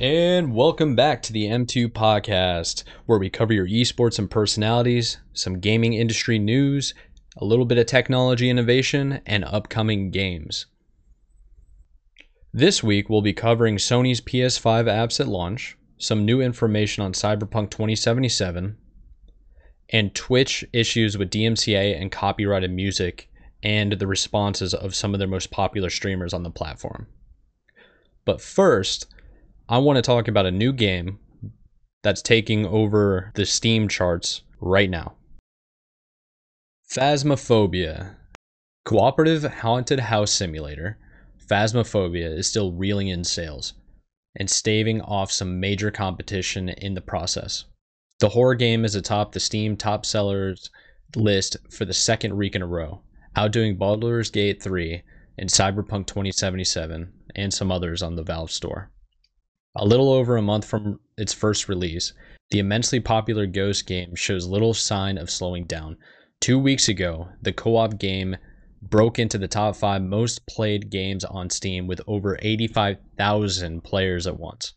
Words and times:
And 0.00 0.54
welcome 0.54 0.96
back 0.96 1.20
to 1.24 1.32
the 1.34 1.44
M2 1.44 1.88
podcast, 1.88 2.84
where 3.04 3.18
we 3.18 3.28
cover 3.28 3.52
your 3.52 3.68
esports 3.68 4.18
and 4.18 4.30
personalities, 4.30 5.18
some 5.34 5.60
gaming 5.60 5.92
industry 5.92 6.38
news, 6.38 6.94
a 7.36 7.44
little 7.44 7.66
bit 7.66 7.76
of 7.76 7.84
technology 7.84 8.48
innovation, 8.48 9.20
and 9.26 9.44
upcoming 9.44 10.10
games. 10.10 10.64
This 12.50 12.82
week, 12.82 13.10
we'll 13.10 13.20
be 13.20 13.34
covering 13.34 13.76
Sony's 13.76 14.22
PS5 14.22 14.86
apps 14.86 15.20
at 15.20 15.28
launch, 15.28 15.76
some 15.98 16.24
new 16.24 16.40
information 16.40 17.04
on 17.04 17.12
Cyberpunk 17.12 17.68
2077, 17.68 18.78
and 19.90 20.14
Twitch 20.14 20.64
issues 20.72 21.18
with 21.18 21.28
DMCA 21.28 22.00
and 22.00 22.10
copyrighted 22.10 22.72
music, 22.72 23.28
and 23.62 23.92
the 23.92 24.06
responses 24.06 24.72
of 24.72 24.94
some 24.94 25.12
of 25.12 25.18
their 25.18 25.28
most 25.28 25.50
popular 25.50 25.90
streamers 25.90 26.32
on 26.32 26.42
the 26.42 26.50
platform. 26.50 27.06
But 28.24 28.40
first, 28.40 29.06
I 29.70 29.78
want 29.78 29.98
to 29.98 30.02
talk 30.02 30.26
about 30.26 30.46
a 30.46 30.50
new 30.50 30.72
game 30.72 31.20
that's 32.02 32.22
taking 32.22 32.66
over 32.66 33.30
the 33.36 33.46
Steam 33.46 33.86
charts 33.86 34.42
right 34.60 34.90
now. 34.90 35.14
Phasmophobia. 36.92 38.16
Cooperative 38.84 39.44
haunted 39.44 40.00
house 40.00 40.32
simulator, 40.32 40.98
Phasmophobia 41.46 42.36
is 42.36 42.48
still 42.48 42.72
reeling 42.72 43.06
in 43.06 43.22
sales 43.22 43.74
and 44.34 44.50
staving 44.50 45.00
off 45.02 45.30
some 45.30 45.60
major 45.60 45.92
competition 45.92 46.70
in 46.70 46.94
the 46.94 47.00
process. 47.00 47.66
The 48.18 48.30
horror 48.30 48.56
game 48.56 48.84
is 48.84 48.96
atop 48.96 49.30
the 49.30 49.38
Steam 49.38 49.76
top 49.76 50.04
sellers 50.04 50.68
list 51.14 51.56
for 51.70 51.84
the 51.84 51.94
second 51.94 52.36
week 52.36 52.56
in 52.56 52.62
a 52.62 52.66
row, 52.66 53.02
outdoing 53.36 53.76
Baldur's 53.76 54.30
Gate 54.30 54.60
3 54.60 55.04
and 55.38 55.48
Cyberpunk 55.48 56.08
2077 56.08 57.12
and 57.36 57.54
some 57.54 57.70
others 57.70 58.02
on 58.02 58.16
the 58.16 58.24
Valve 58.24 58.50
store. 58.50 58.90
A 59.76 59.86
little 59.86 60.10
over 60.10 60.36
a 60.36 60.42
month 60.42 60.64
from 60.64 60.98
its 61.16 61.32
first 61.32 61.68
release, 61.68 62.12
the 62.50 62.58
immensely 62.58 62.98
popular 62.98 63.46
Ghost 63.46 63.86
game 63.86 64.16
shows 64.16 64.48
little 64.48 64.74
sign 64.74 65.16
of 65.16 65.30
slowing 65.30 65.64
down. 65.64 65.96
Two 66.40 66.58
weeks 66.58 66.88
ago, 66.88 67.28
the 67.40 67.52
co 67.52 67.76
op 67.76 67.96
game 67.96 68.36
broke 68.82 69.18
into 69.20 69.38
the 69.38 69.46
top 69.46 69.76
five 69.76 70.02
most 70.02 70.44
played 70.48 70.90
games 70.90 71.24
on 71.24 71.50
Steam 71.50 71.86
with 71.86 72.00
over 72.08 72.36
85,000 72.42 73.84
players 73.84 74.26
at 74.26 74.40
once. 74.40 74.74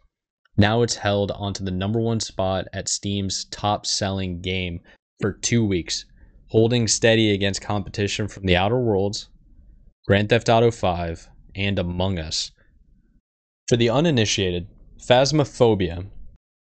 Now 0.57 0.83
it's 0.83 0.97
held 0.97 1.31
onto 1.31 1.63
the 1.63 1.71
number 1.71 1.99
one 1.99 2.19
spot 2.19 2.67
at 2.71 2.87
Steam's 2.87 3.45
top 3.45 3.87
selling 3.87 4.41
game 4.41 4.81
for 5.19 5.33
two 5.33 5.65
weeks, 5.65 6.05
holding 6.49 6.87
steady 6.87 7.31
against 7.31 7.63
competition 7.63 8.27
from 8.27 8.45
The 8.45 8.57
Outer 8.57 8.79
Worlds, 8.79 9.29
Grand 10.05 10.29
Theft 10.29 10.49
Auto 10.49 10.69
5, 10.69 11.29
and 11.55 11.79
Among 11.79 12.19
Us. 12.19 12.51
For 13.67 13.77
the 13.77 13.89
uninitiated, 13.89 14.67
Phasmophobia 15.05 16.05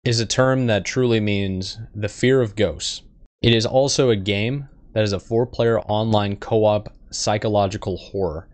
is 0.06 0.22
a 0.22 0.26
term 0.26 0.68
that 0.68 0.86
truly 0.86 1.20
means 1.20 1.80
the 1.94 2.08
fear 2.08 2.40
of 2.40 2.56
ghosts. 2.56 3.02
It 3.42 3.54
is 3.54 3.66
also 3.66 4.10
a 4.10 4.16
game 4.16 4.70
that 4.94 5.04
is 5.04 5.12
a 5.12 5.20
four 5.20 5.46
player 5.46 5.82
online 5.82 6.38
co 6.38 6.64
op 6.64 6.94
psychological 7.10 7.98
horror. 7.98 8.48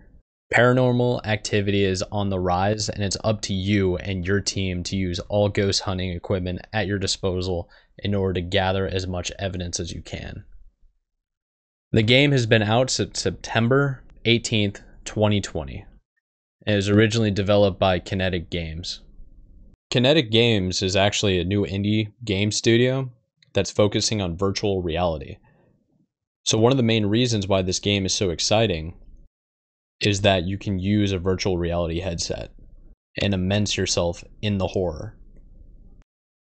Paranormal 0.52 1.24
activity 1.28 1.84
is 1.84 2.02
on 2.12 2.32
the 2.32 2.40
rise, 2.40 2.90
and 2.90 3.04
it's 3.04 3.18
up 3.24 3.42
to 3.42 3.54
you 3.54 3.98
and 3.98 4.26
your 4.26 4.42
team 4.42 4.82
to 4.82 4.96
use 4.96 5.20
all 5.30 5.48
ghost 5.48 5.82
hunting 5.82 6.10
equipment 6.10 6.66
at 6.74 6.88
your 6.88 6.98
disposal 6.98 7.70
in 8.00 8.16
order 8.16 8.34
to 8.34 8.42
gather 8.42 8.88
as 8.88 9.06
much 9.06 9.32
evidence 9.38 9.80
as 9.80 9.92
you 9.94 10.02
can. 10.02 10.44
The 11.92 12.02
game 12.02 12.32
has 12.32 12.48
been 12.48 12.64
out 12.64 12.90
since 12.90 13.22
September 13.22 14.02
18th, 14.26 14.82
2020. 15.06 15.86
It 16.66 16.76
was 16.76 16.90
originally 16.90 17.30
developed 17.30 17.78
by 17.78 18.00
Kinetic 18.00 18.50
Games. 18.50 19.02
Kinetic 19.90 20.32
Games 20.32 20.82
is 20.82 20.96
actually 20.96 21.40
a 21.40 21.46
new 21.46 21.66
indie 21.66 22.12
game 22.26 22.52
studio 22.52 23.10
that's 23.54 23.72
focusing 23.72 24.22
on 24.22 24.38
virtual 24.38 24.82
reality. 24.82 25.38
So, 26.44 26.58
one 26.58 26.72
of 26.72 26.78
the 26.78 26.84
main 26.84 27.06
reasons 27.06 27.48
why 27.48 27.62
this 27.62 27.80
game 27.80 28.06
is 28.06 28.14
so 28.14 28.30
exciting 28.30 28.96
is 30.02 30.22
that 30.22 30.44
you 30.44 30.58
can 30.58 30.78
use 30.80 31.12
a 31.12 31.20
virtual 31.20 31.58
reality 31.58 32.02
headset 32.02 32.52
and 33.22 33.34
immerse 33.34 33.78
yourself 33.78 34.24
in 34.42 34.58
the 34.58 34.68
horror. 34.68 35.18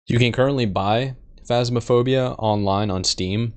You 0.06 0.18
can 0.18 0.32
currently 0.32 0.66
buy 0.66 1.16
Phasmophobia 1.44 2.36
online 2.38 2.90
on 2.90 3.04
Steam 3.04 3.54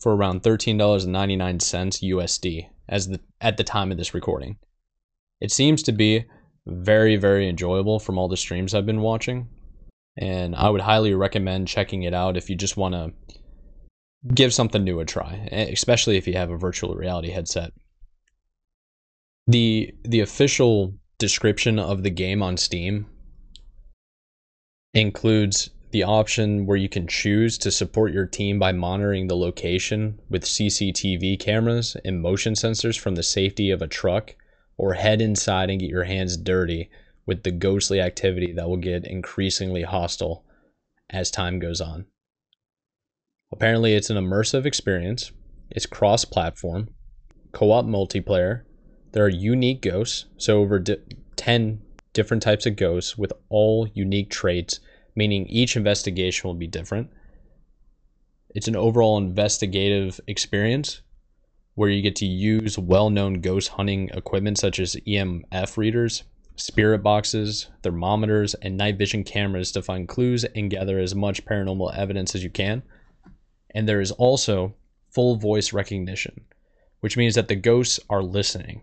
for 0.00 0.14
around 0.14 0.42
$13.99 0.42 1.08
USD 1.38 2.68
as 2.88 3.08
the 3.08 3.20
at 3.40 3.56
the 3.56 3.64
time 3.64 3.92
of 3.92 3.98
this 3.98 4.14
recording. 4.14 4.58
It 5.40 5.52
seems 5.52 5.82
to 5.84 5.92
be 5.92 6.24
very, 6.68 7.16
very 7.16 7.48
enjoyable 7.48 7.98
from 7.98 8.18
all 8.18 8.28
the 8.28 8.36
streams 8.36 8.74
I've 8.74 8.86
been 8.86 9.00
watching. 9.00 9.48
And 10.16 10.54
I 10.54 10.68
would 10.68 10.80
highly 10.80 11.14
recommend 11.14 11.68
checking 11.68 12.02
it 12.02 12.14
out 12.14 12.36
if 12.36 12.50
you 12.50 12.56
just 12.56 12.76
want 12.76 12.94
to 12.94 13.12
give 14.34 14.52
something 14.52 14.82
new 14.82 15.00
a 15.00 15.04
try, 15.04 15.48
especially 15.52 16.16
if 16.16 16.26
you 16.26 16.34
have 16.34 16.50
a 16.50 16.56
virtual 16.56 16.94
reality 16.94 17.30
headset. 17.30 17.72
The 19.46 19.94
the 20.02 20.20
official 20.20 20.94
description 21.18 21.78
of 21.78 22.02
the 22.02 22.10
game 22.10 22.42
on 22.42 22.56
Steam 22.56 23.06
includes 24.92 25.70
the 25.90 26.02
option 26.02 26.66
where 26.66 26.76
you 26.76 26.88
can 26.88 27.06
choose 27.06 27.56
to 27.58 27.70
support 27.70 28.12
your 28.12 28.26
team 28.26 28.58
by 28.58 28.72
monitoring 28.72 29.26
the 29.26 29.36
location 29.36 30.20
with 30.28 30.44
CCTV 30.44 31.38
cameras 31.40 31.96
and 32.04 32.20
motion 32.20 32.52
sensors 32.52 32.98
from 32.98 33.14
the 33.14 33.22
safety 33.22 33.70
of 33.70 33.80
a 33.80 33.86
truck 33.86 34.34
or 34.78 34.94
head 34.94 35.20
inside 35.20 35.68
and 35.68 35.80
get 35.80 35.90
your 35.90 36.04
hands 36.04 36.36
dirty 36.36 36.88
with 37.26 37.42
the 37.42 37.50
ghostly 37.50 38.00
activity 38.00 38.52
that 38.52 38.68
will 38.68 38.78
get 38.78 39.06
increasingly 39.06 39.82
hostile 39.82 40.44
as 41.10 41.30
time 41.30 41.58
goes 41.58 41.80
on. 41.80 42.06
Apparently, 43.52 43.94
it's 43.94 44.08
an 44.08 44.16
immersive 44.16 44.64
experience, 44.64 45.32
it's 45.70 45.84
cross 45.84 46.24
platform, 46.24 46.88
co 47.52 47.72
op 47.72 47.84
multiplayer. 47.84 48.62
There 49.12 49.24
are 49.24 49.28
unique 49.28 49.82
ghosts, 49.82 50.26
so 50.36 50.60
over 50.60 50.78
di- 50.78 50.96
10 51.36 51.82
different 52.12 52.42
types 52.42 52.66
of 52.66 52.76
ghosts 52.76 53.18
with 53.18 53.32
all 53.48 53.88
unique 53.94 54.30
traits, 54.30 54.80
meaning 55.14 55.46
each 55.48 55.76
investigation 55.76 56.46
will 56.46 56.54
be 56.54 56.66
different. 56.66 57.10
It's 58.54 58.68
an 58.68 58.76
overall 58.76 59.18
investigative 59.18 60.20
experience 60.26 61.02
where 61.78 61.88
you 61.88 62.02
get 62.02 62.16
to 62.16 62.26
use 62.26 62.76
well 62.76 63.08
known 63.08 63.34
ghost 63.34 63.68
hunting 63.68 64.10
equipment 64.12 64.58
such 64.58 64.80
as 64.80 64.96
EMF 65.06 65.76
readers, 65.76 66.24
spirit 66.56 67.04
boxes, 67.04 67.68
thermometers, 67.84 68.54
and 68.54 68.76
night 68.76 68.98
vision 68.98 69.22
cameras 69.22 69.70
to 69.70 69.80
find 69.80 70.08
clues 70.08 70.42
and 70.42 70.72
gather 70.72 70.98
as 70.98 71.14
much 71.14 71.44
paranormal 71.44 71.96
evidence 71.96 72.34
as 72.34 72.42
you 72.42 72.50
can. 72.50 72.82
And 73.76 73.88
there 73.88 74.00
is 74.00 74.10
also 74.10 74.74
full 75.10 75.36
voice 75.36 75.72
recognition, 75.72 76.40
which 76.98 77.16
means 77.16 77.36
that 77.36 77.46
the 77.46 77.54
ghosts 77.54 78.00
are 78.10 78.24
listening. 78.24 78.82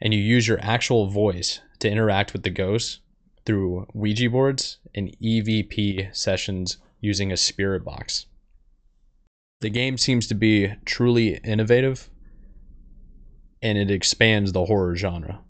And 0.00 0.12
you 0.12 0.18
use 0.18 0.48
your 0.48 0.58
actual 0.60 1.06
voice 1.06 1.60
to 1.78 1.88
interact 1.88 2.32
with 2.32 2.42
the 2.42 2.50
ghosts 2.50 2.98
through 3.46 3.86
Ouija 3.94 4.28
boards 4.28 4.78
and 4.96 5.16
EVP 5.22 6.12
sessions 6.16 6.78
using 7.00 7.30
a 7.30 7.36
spirit 7.36 7.84
box. 7.84 8.26
The 9.60 9.70
game 9.70 9.98
seems 9.98 10.26
to 10.28 10.34
be 10.34 10.72
truly 10.86 11.36
innovative 11.44 12.08
and 13.62 13.76
it 13.76 13.90
expands 13.90 14.52
the 14.52 14.64
horror 14.64 14.96
genre. 14.96 15.40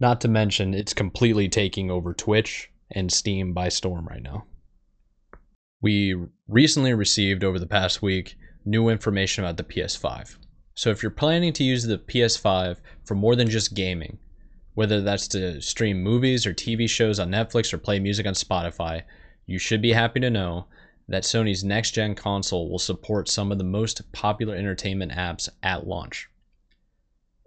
Not 0.00 0.20
to 0.22 0.28
mention, 0.28 0.74
it's 0.74 0.92
completely 0.92 1.48
taking 1.48 1.90
over 1.90 2.12
Twitch 2.12 2.70
and 2.90 3.12
Steam 3.12 3.52
by 3.52 3.68
storm 3.68 4.08
right 4.08 4.22
now. 4.22 4.44
We 5.80 6.16
recently 6.48 6.94
received 6.94 7.44
over 7.44 7.58
the 7.58 7.66
past 7.66 8.02
week 8.02 8.36
new 8.64 8.88
information 8.88 9.44
about 9.44 9.56
the 9.56 9.62
PS5. 9.62 10.36
So 10.74 10.90
if 10.90 11.02
you're 11.02 11.10
planning 11.10 11.52
to 11.52 11.64
use 11.64 11.84
the 11.84 11.98
PS5 11.98 12.78
for 13.04 13.14
more 13.14 13.36
than 13.36 13.48
just 13.48 13.74
gaming, 13.74 14.18
whether 14.74 15.00
that's 15.00 15.28
to 15.28 15.60
stream 15.60 16.02
movies 16.02 16.44
or 16.44 16.54
TV 16.54 16.88
shows 16.88 17.20
on 17.20 17.30
Netflix 17.30 17.72
or 17.72 17.78
play 17.78 18.00
music 18.00 18.26
on 18.26 18.34
Spotify, 18.34 19.02
you 19.46 19.58
should 19.58 19.82
be 19.82 19.92
happy 19.92 20.20
to 20.20 20.30
know 20.30 20.66
that 21.10 21.24
Sony's 21.24 21.64
next 21.64 21.90
gen 21.90 22.14
console 22.14 22.70
will 22.70 22.78
support 22.78 23.28
some 23.28 23.50
of 23.50 23.58
the 23.58 23.64
most 23.64 24.10
popular 24.12 24.54
entertainment 24.54 25.10
apps 25.10 25.48
at 25.62 25.86
launch. 25.86 26.28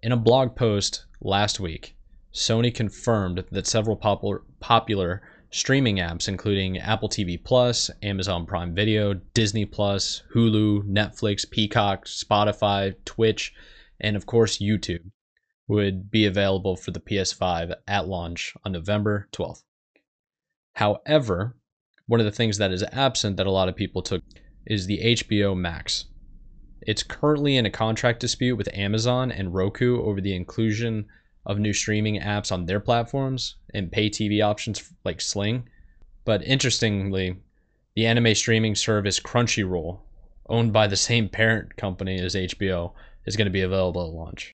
In 0.04 0.12
a 0.12 0.18
blog 0.18 0.54
post 0.54 1.06
last 1.21 1.62
week, 1.62 1.95
Sony 2.33 2.75
confirmed 2.75 3.45
that 3.51 3.65
several 3.65 3.95
popular, 3.95 4.42
popular 4.60 5.21
streaming 5.50 5.95
apps, 5.95 6.27
including 6.27 6.77
Apple 6.77 7.07
TV 7.07 7.42
Plus, 7.42 7.89
Amazon 8.01 8.45
Prime 8.45 8.75
Video, 8.75 9.13
Disney 9.33 9.65
Plus, 9.65 10.24
Hulu, 10.36 10.83
Netflix, 10.83 11.50
Peacock, 11.50 12.06
Spotify, 12.06 12.94
Twitch, 13.06 13.54
and 14.01 14.18
of 14.18 14.25
course 14.25 14.57
YouTube, 14.57 15.12
would 15.69 16.12
be 16.12 16.25
available 16.25 16.75
for 16.75 16.92
the 16.92 17.00
PS5 17.00 17.74
at 17.88 18.07
launch 18.10 18.56
on 18.65 18.74
November 18.74 19.30
12th. 19.31 19.63
However, 20.74 21.56
one 22.07 22.19
of 22.19 22.25
the 22.25 22.31
things 22.31 22.57
that 22.57 22.71
is 22.71 22.83
absent 22.91 23.38
that 23.38 23.47
a 23.47 23.51
lot 23.51 23.69
of 23.69 23.75
people 23.75 24.01
took 24.01 24.21
is 24.65 24.85
the 24.85 25.00
HBO 25.00 25.55
Max. 25.55 26.05
It's 26.81 27.03
currently 27.03 27.57
in 27.57 27.65
a 27.65 27.71
contract 27.71 28.19
dispute 28.19 28.55
with 28.55 28.73
Amazon 28.73 29.31
and 29.31 29.53
Roku 29.53 30.01
over 30.03 30.19
the 30.19 30.35
inclusion 30.35 31.05
of 31.45 31.59
new 31.59 31.73
streaming 31.73 32.19
apps 32.19 32.51
on 32.51 32.65
their 32.65 32.79
platforms 32.79 33.55
and 33.73 33.91
pay 33.91 34.09
TV 34.09 34.44
options 34.44 34.91
like 35.03 35.21
Sling. 35.21 35.67
But 36.25 36.44
interestingly, 36.44 37.38
the 37.95 38.05
anime 38.05 38.35
streaming 38.35 38.75
service 38.75 39.19
Crunchyroll, 39.19 40.00
owned 40.47 40.73
by 40.73 40.88
the 40.88 40.95
same 40.95 41.29
parent 41.29 41.75
company 41.77 42.19
as 42.19 42.35
HBO, 42.35 42.94
is 43.25 43.35
going 43.35 43.45
to 43.45 43.51
be 43.51 43.61
available 43.61 44.05
at 44.05 44.13
launch. 44.13 44.51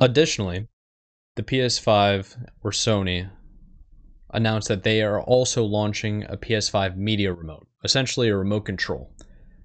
Additionally, 0.00 0.68
the 1.36 1.42
PS5 1.42 2.50
or 2.62 2.70
Sony 2.70 3.30
announced 4.30 4.68
that 4.68 4.82
they 4.82 5.02
are 5.02 5.20
also 5.22 5.64
launching 5.64 6.24
a 6.24 6.36
PS5 6.36 6.96
media 6.96 7.32
remote, 7.32 7.66
essentially 7.84 8.28
a 8.28 8.36
remote 8.36 8.64
control. 8.64 9.12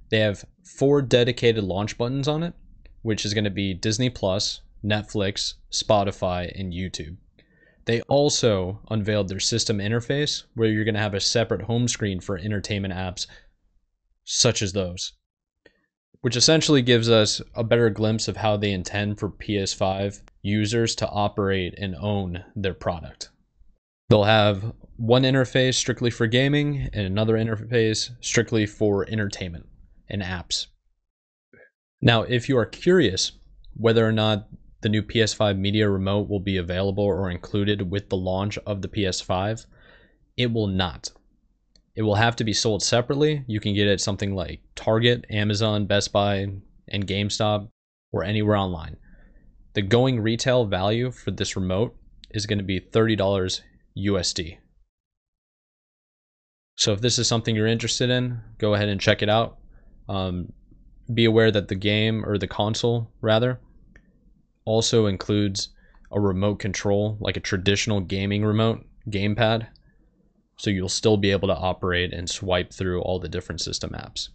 They 0.10 0.19
have 0.19 0.45
four 0.63 1.01
dedicated 1.01 1.63
launch 1.63 1.98
buttons 1.98 2.27
on 2.27 2.44
it, 2.44 2.54
which 3.01 3.25
is 3.25 3.33
going 3.33 3.44
to 3.44 3.50
be 3.50 3.74
Disney 3.74 4.10
Plus, 4.10 4.62
Netflix, 4.83 5.56
Spotify, 5.71 6.51
and 6.60 6.74
YouTube. 6.74 7.18
They 7.86 8.01
also 8.04 8.80
unveiled 8.89 9.27
their 9.27 9.39
system 9.39 9.80
interface 9.80 10.44
where 10.56 10.69
you're 10.69 10.86
going 10.86 10.94
to 10.94 11.01
have 11.01 11.13
a 11.13 11.19
separate 11.19 11.63
home 11.63 11.88
screen 11.88 12.19
for 12.19 12.38
entertainment 12.38 12.94
apps 12.94 13.27
such 14.24 14.62
as 14.62 14.71
those, 14.71 15.13
which 16.21 16.38
essentially 16.38 16.81
gives 16.81 17.09
us 17.09 17.42
a 17.56 17.63
better 17.63 17.89
glimpse 17.89 18.30
of 18.30 18.38
how 18.38 18.56
they 18.56 18.71
intend 18.71 19.19
for 19.19 19.30
PS5 19.30 20.21
users 20.42 20.95
to 20.95 21.09
operate 21.09 21.74
and 21.77 21.95
own 21.95 22.45
their 22.56 22.74
product. 22.74 23.30
They'll 24.13 24.25
have 24.25 24.75
one 24.98 25.24
interface 25.24 25.74
strictly 25.74 26.12
for 26.12 26.27
gaming 26.27 26.88
and 26.94 27.07
another 27.07 27.33
interface 27.33 28.12
strictly 28.21 28.68
for 28.68 29.10
entertainment 29.10 29.68
and 30.07 30.21
apps. 30.21 30.68
Now, 32.00 32.21
if 32.21 32.48
you 32.48 32.56
are 32.60 32.65
curious 32.68 33.31
whether 33.74 34.07
or 34.07 34.12
not 34.12 34.50
the 34.81 34.89
new 34.89 35.01
PS5 35.01 35.57
Media 35.57 35.89
Remote 35.89 36.30
will 36.30 36.39
be 36.39 36.57
available 36.57 37.04
or 37.04 37.31
included 37.31 37.89
with 37.89 38.10
the 38.10 38.15
launch 38.15 38.60
of 38.68 38.83
the 38.83 38.88
PS5, 38.88 39.65
it 40.38 40.54
will 40.54 40.68
not. 40.68 41.09
It 41.95 42.04
will 42.04 42.13
have 42.13 42.36
to 42.36 42.44
be 42.44 42.54
sold 42.54 42.83
separately. 42.83 43.44
You 43.48 43.59
can 43.59 43.74
get 43.74 43.88
it 43.88 44.00
something 44.00 44.36
like 44.36 44.62
Target, 44.75 45.25
Amazon, 45.31 45.88
Best 45.88 46.13
Buy, 46.13 46.50
and 46.88 47.07
GameStop, 47.07 47.68
or 48.12 48.24
anywhere 48.24 48.57
online. 48.57 48.95
The 49.74 49.81
going 49.81 50.19
retail 50.19 50.66
value 50.66 51.09
for 51.09 51.31
this 51.31 51.56
remote 51.56 51.95
is 52.30 52.45
going 52.45 52.59
to 52.59 52.63
be 52.63 52.80
$30 52.80 53.62
USD. 53.98 54.57
So 56.75 56.92
if 56.94 57.01
this 57.01 57.19
is 57.19 57.28
something 57.28 57.56
you're 57.56 57.68
interested 57.68 58.10
in, 58.10 58.42
go 58.57 58.74
ahead 58.74 58.90
and 58.90 59.00
check 59.00 59.22
it 59.22 59.30
out. 59.30 59.57
Um, 60.10 60.51
be 61.13 61.25
aware 61.25 61.51
that 61.51 61.68
the 61.68 61.75
game 61.75 62.25
or 62.25 62.38
the 62.38 62.48
console 62.48 63.12
rather 63.22 63.60
also 64.66 65.06
includes 65.07 65.69
a 66.12 66.19
remote 66.19 66.60
control 66.60 67.18
like 67.19 67.36
a 67.36 67.42
traditional 67.42 68.00
gaming 68.00 68.45
remote 68.45 68.86
gamepad 69.10 69.68
so 70.56 70.69
you'll 70.69 70.88
still 70.88 71.18
be 71.18 71.31
able 71.31 71.48
to 71.48 71.56
operate 71.56 72.13
and 72.13 72.30
swipe 72.30 72.72
through 72.72 73.01
all 73.01 73.19
the 73.19 73.28
different 73.28 73.60
system 73.60 73.90
apps 73.92 74.30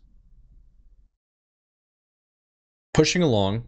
pushing 2.92 3.22
along 3.22 3.64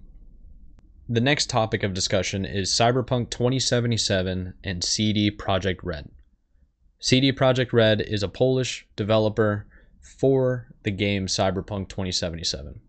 the 1.11 1.21
next 1.21 1.51
topic 1.51 1.83
of 1.83 1.93
discussion 1.93 2.45
is 2.45 2.71
cyberpunk 2.71 3.29
2077 3.31 4.55
and 4.65 4.85
cd 4.85 5.31
projekt 5.31 5.81
red 5.83 6.09
cd 7.01 7.33
projekt 7.33 7.73
red 7.73 8.01
is 8.01 8.23
a 8.23 8.29
polish 8.29 8.87
developer 8.97 9.67
for 10.01 10.69
the 10.85 10.91
game 10.91 11.27
cyberpunk 11.27 11.89
2077 11.89 12.81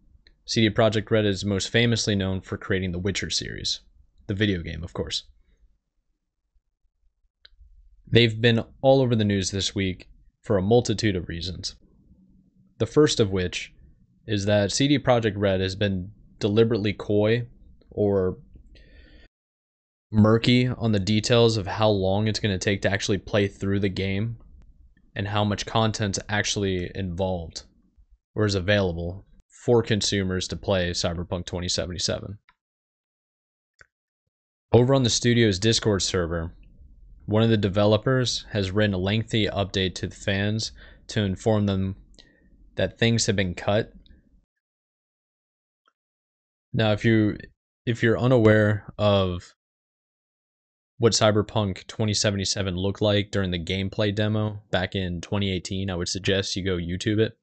CD 0.51 0.69
Projekt 0.69 1.09
Red 1.09 1.25
is 1.25 1.45
most 1.45 1.69
famously 1.69 2.13
known 2.13 2.41
for 2.41 2.57
creating 2.57 2.91
the 2.91 2.99
Witcher 2.99 3.29
series, 3.29 3.79
the 4.27 4.33
video 4.33 4.61
game, 4.61 4.83
of 4.83 4.91
course. 4.91 5.23
They've 8.05 8.41
been 8.41 8.65
all 8.81 9.01
over 9.01 9.15
the 9.15 9.23
news 9.23 9.51
this 9.51 9.73
week 9.73 10.09
for 10.41 10.57
a 10.57 10.61
multitude 10.61 11.15
of 11.15 11.29
reasons. 11.29 11.75
The 12.79 12.85
first 12.85 13.21
of 13.21 13.31
which 13.31 13.73
is 14.27 14.43
that 14.43 14.73
CD 14.73 14.99
Projekt 14.99 15.35
Red 15.37 15.61
has 15.61 15.75
been 15.75 16.11
deliberately 16.39 16.91
coy 16.91 17.47
or 17.91 18.37
murky 20.11 20.67
on 20.67 20.91
the 20.91 20.99
details 20.99 21.57
of 21.57 21.67
how 21.67 21.89
long 21.89 22.27
it's 22.27 22.39
going 22.39 22.53
to 22.53 22.63
take 22.63 22.81
to 22.81 22.91
actually 22.91 23.17
play 23.17 23.47
through 23.47 23.79
the 23.79 23.89
game 23.89 24.37
and 25.15 25.27
how 25.27 25.43
much 25.43 25.65
content's 25.65 26.19
actually 26.27 26.91
involved 26.95 27.63
or 28.35 28.45
is 28.45 28.55
available 28.55 29.25
for 29.65 29.81
consumers 29.83 30.47
to 30.47 30.55
play 30.55 30.91
Cyberpunk 30.91 31.45
2077. 31.45 32.37
Over 34.73 34.95
on 34.95 35.03
the 35.03 35.09
studio's 35.09 35.59
Discord 35.59 36.01
server, 36.01 36.53
one 37.25 37.43
of 37.43 37.49
the 37.49 37.57
developers 37.57 38.45
has 38.51 38.71
written 38.71 38.93
a 38.93 38.97
lengthy 38.97 39.47
update 39.47 39.95
to 39.95 40.07
the 40.07 40.15
fans 40.15 40.71
to 41.07 41.21
inform 41.21 41.65
them 41.65 41.95
that 42.75 42.97
things 42.97 43.25
have 43.25 43.35
been 43.35 43.53
cut. 43.53 43.93
Now, 46.73 46.93
if 46.93 47.03
you 47.03 47.37
if 47.85 48.03
you're 48.03 48.19
unaware 48.19 48.85
of 48.97 49.55
what 50.97 51.13
Cyberpunk 51.13 51.87
2077 51.87 52.75
looked 52.75 53.01
like 53.01 53.31
during 53.31 53.49
the 53.49 53.63
gameplay 53.63 54.13
demo 54.13 54.61
back 54.69 54.93
in 54.93 55.19
2018, 55.21 55.89
I 55.89 55.95
would 55.95 56.07
suggest 56.07 56.55
you 56.55 56.63
go 56.63 56.77
YouTube 56.77 57.19
it. 57.19 57.37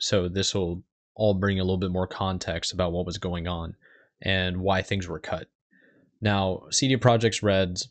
So 0.00 0.28
this 0.28 0.54
will 0.54 0.82
all 1.14 1.34
bring 1.34 1.60
a 1.60 1.62
little 1.62 1.78
bit 1.78 1.92
more 1.92 2.06
context 2.06 2.72
about 2.72 2.92
what 2.92 3.06
was 3.06 3.18
going 3.18 3.46
on 3.46 3.76
and 4.20 4.58
why 4.58 4.82
things 4.82 5.06
were 5.06 5.20
cut. 5.20 5.48
Now, 6.20 6.62
CD 6.70 6.96
Projekt's 6.96 7.42
Red's 7.42 7.88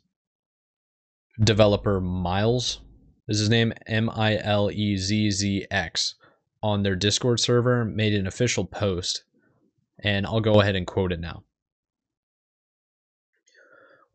developer 1.41 2.01
Miles 2.01 2.81
is 3.29 3.39
his 3.39 3.49
name 3.49 3.71
M 3.85 4.09
I 4.09 4.37
L 4.37 4.69
E 4.71 4.97
Z 4.97 5.31
Z 5.31 5.67
X 5.71 6.15
on 6.61 6.83
their 6.83 6.95
Discord 6.95 7.39
server 7.39 7.85
made 7.85 8.13
an 8.13 8.27
official 8.27 8.65
post, 8.65 9.23
and 10.03 10.25
I'll 10.25 10.41
go 10.41 10.59
ahead 10.59 10.75
and 10.75 10.85
quote 10.85 11.13
it 11.13 11.19
now. 11.19 11.43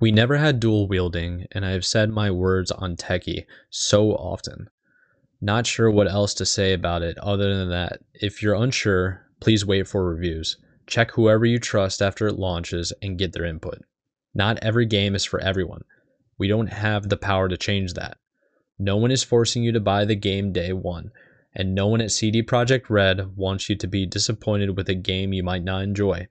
We 0.03 0.11
never 0.11 0.37
had 0.37 0.59
dual 0.59 0.89
wielding, 0.89 1.47
and 1.53 1.65
I 1.65 1.71
have 1.71 1.87
said 1.87 2.11
my 2.11 2.29
words 2.29 2.73
on 2.73 2.97
Techie 2.97 3.47
so 3.71 4.11
often. 4.11 4.69
Not 5.41 5.65
sure 5.65 5.93
what 5.93 6.11
else 6.11 6.35
to 6.35 6.45
say 6.45 6.73
about 6.73 7.03
it 7.03 7.17
other 7.19 7.57
than 7.57 7.69
that 7.69 8.01
if 8.13 8.43
you're 8.43 8.57
unsure, 8.57 9.25
please 9.39 9.65
wait 9.65 9.87
for 9.87 10.05
reviews. 10.05 10.57
Check 10.89 11.13
whoever 11.13 11.45
you 11.47 11.61
trust 11.61 12.03
after 12.03 12.27
it 12.27 12.37
launches 12.37 12.93
and 13.01 13.17
get 13.17 13.33
their 13.33 13.45
input. 13.45 13.79
Not 14.35 14.59
every 14.61 14.87
game 14.87 15.15
is 15.15 15.25
for 15.25 15.39
everyone. 15.39 15.85
We 16.37 16.49
don't 16.49 16.73
have 16.73 17.09
the 17.09 17.17
power 17.17 17.49
to 17.49 17.57
change 17.57 17.95
that. 17.95 18.19
No 18.81 18.97
one 18.97 19.13
is 19.13 19.23
forcing 19.23 19.63
you 19.63 19.71
to 19.71 19.79
buy 19.79 20.05
the 20.05 20.17
game 20.17 20.53
day 20.53 20.73
one, 20.73 21.13
and 21.55 21.77
no 21.77 21.87
one 21.87 22.01
at 22.01 22.11
CD 22.11 22.43
Projekt 22.43 22.91
Red 22.91 23.37
wants 23.37 23.69
you 23.69 23.77
to 23.77 23.87
be 23.87 24.05
disappointed 24.05 24.77
with 24.77 24.89
a 24.89 24.97
game 24.97 25.33
you 25.33 25.45
might 25.45 25.63
not 25.63 25.85
enjoy. 25.85 26.27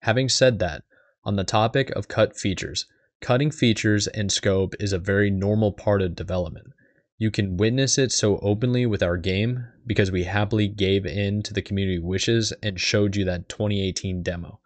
Having 0.00 0.30
said 0.30 0.60
that, 0.60 0.82
on 1.26 1.34
the 1.34 1.44
topic 1.44 1.90
of 1.90 2.06
cut 2.06 2.36
features, 2.36 2.86
cutting 3.20 3.50
features 3.50 4.06
and 4.06 4.30
scope 4.30 4.74
is 4.78 4.92
a 4.92 4.98
very 4.98 5.28
normal 5.28 5.72
part 5.72 6.00
of 6.00 6.14
development. 6.14 6.68
You 7.18 7.32
can 7.32 7.56
witness 7.56 7.98
it 7.98 8.12
so 8.12 8.38
openly 8.38 8.86
with 8.86 9.02
our 9.02 9.16
game 9.16 9.66
because 9.86 10.12
we 10.12 10.24
happily 10.24 10.68
gave 10.68 11.04
in 11.04 11.42
to 11.42 11.52
the 11.52 11.62
community 11.62 11.98
wishes 11.98 12.52
and 12.62 12.80
showed 12.80 13.16
you 13.16 13.24
that 13.24 13.48
2018 13.48 14.22
demo. 14.22 14.60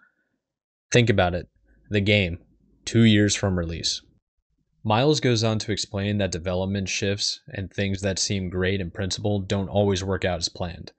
Think 0.93 1.09
about 1.09 1.35
it 1.35 1.49
the 1.89 2.01
game, 2.01 2.39
two 2.85 3.05
years 3.05 3.35
from 3.35 3.59
release. 3.59 4.03
Miles 4.85 5.21
goes 5.21 5.43
on 5.43 5.59
to 5.61 5.73
explain 5.73 6.19
that 6.19 6.33
development 6.33 6.89
shifts 6.89 7.41
and 7.49 7.73
things 7.73 8.03
that 8.03 8.19
seem 8.19 8.51
great 8.51 8.81
in 8.81 8.91
principle 8.91 9.41
don't 9.41 9.69
always 9.69 10.05
work 10.05 10.25
out 10.25 10.39
as 10.39 10.49
planned. 10.49 10.93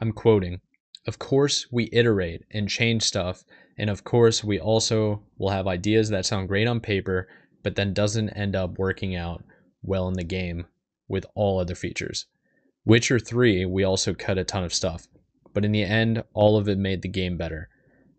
I'm 0.00 0.12
quoting 0.12 0.60
Of 1.06 1.18
course, 1.18 1.66
we 1.70 1.90
iterate 1.92 2.42
and 2.50 2.68
change 2.68 3.02
stuff, 3.02 3.44
and 3.82 3.90
of 3.90 4.04
course, 4.04 4.44
we 4.44 4.60
also 4.60 5.24
will 5.38 5.50
have 5.50 5.66
ideas 5.66 6.08
that 6.08 6.24
sound 6.24 6.46
great 6.46 6.68
on 6.68 6.78
paper, 6.78 7.26
but 7.64 7.74
then 7.74 7.92
doesn't 7.92 8.30
end 8.30 8.54
up 8.54 8.78
working 8.78 9.16
out 9.16 9.42
well 9.82 10.06
in 10.06 10.14
the 10.14 10.22
game 10.22 10.66
with 11.08 11.26
all 11.34 11.58
other 11.58 11.74
features. 11.74 12.26
Witcher 12.84 13.18
3, 13.18 13.66
we 13.66 13.82
also 13.82 14.14
cut 14.14 14.38
a 14.38 14.44
ton 14.44 14.62
of 14.62 14.72
stuff, 14.72 15.08
but 15.52 15.64
in 15.64 15.72
the 15.72 15.82
end, 15.82 16.22
all 16.32 16.56
of 16.56 16.68
it 16.68 16.78
made 16.78 17.02
the 17.02 17.08
game 17.08 17.36
better. 17.36 17.68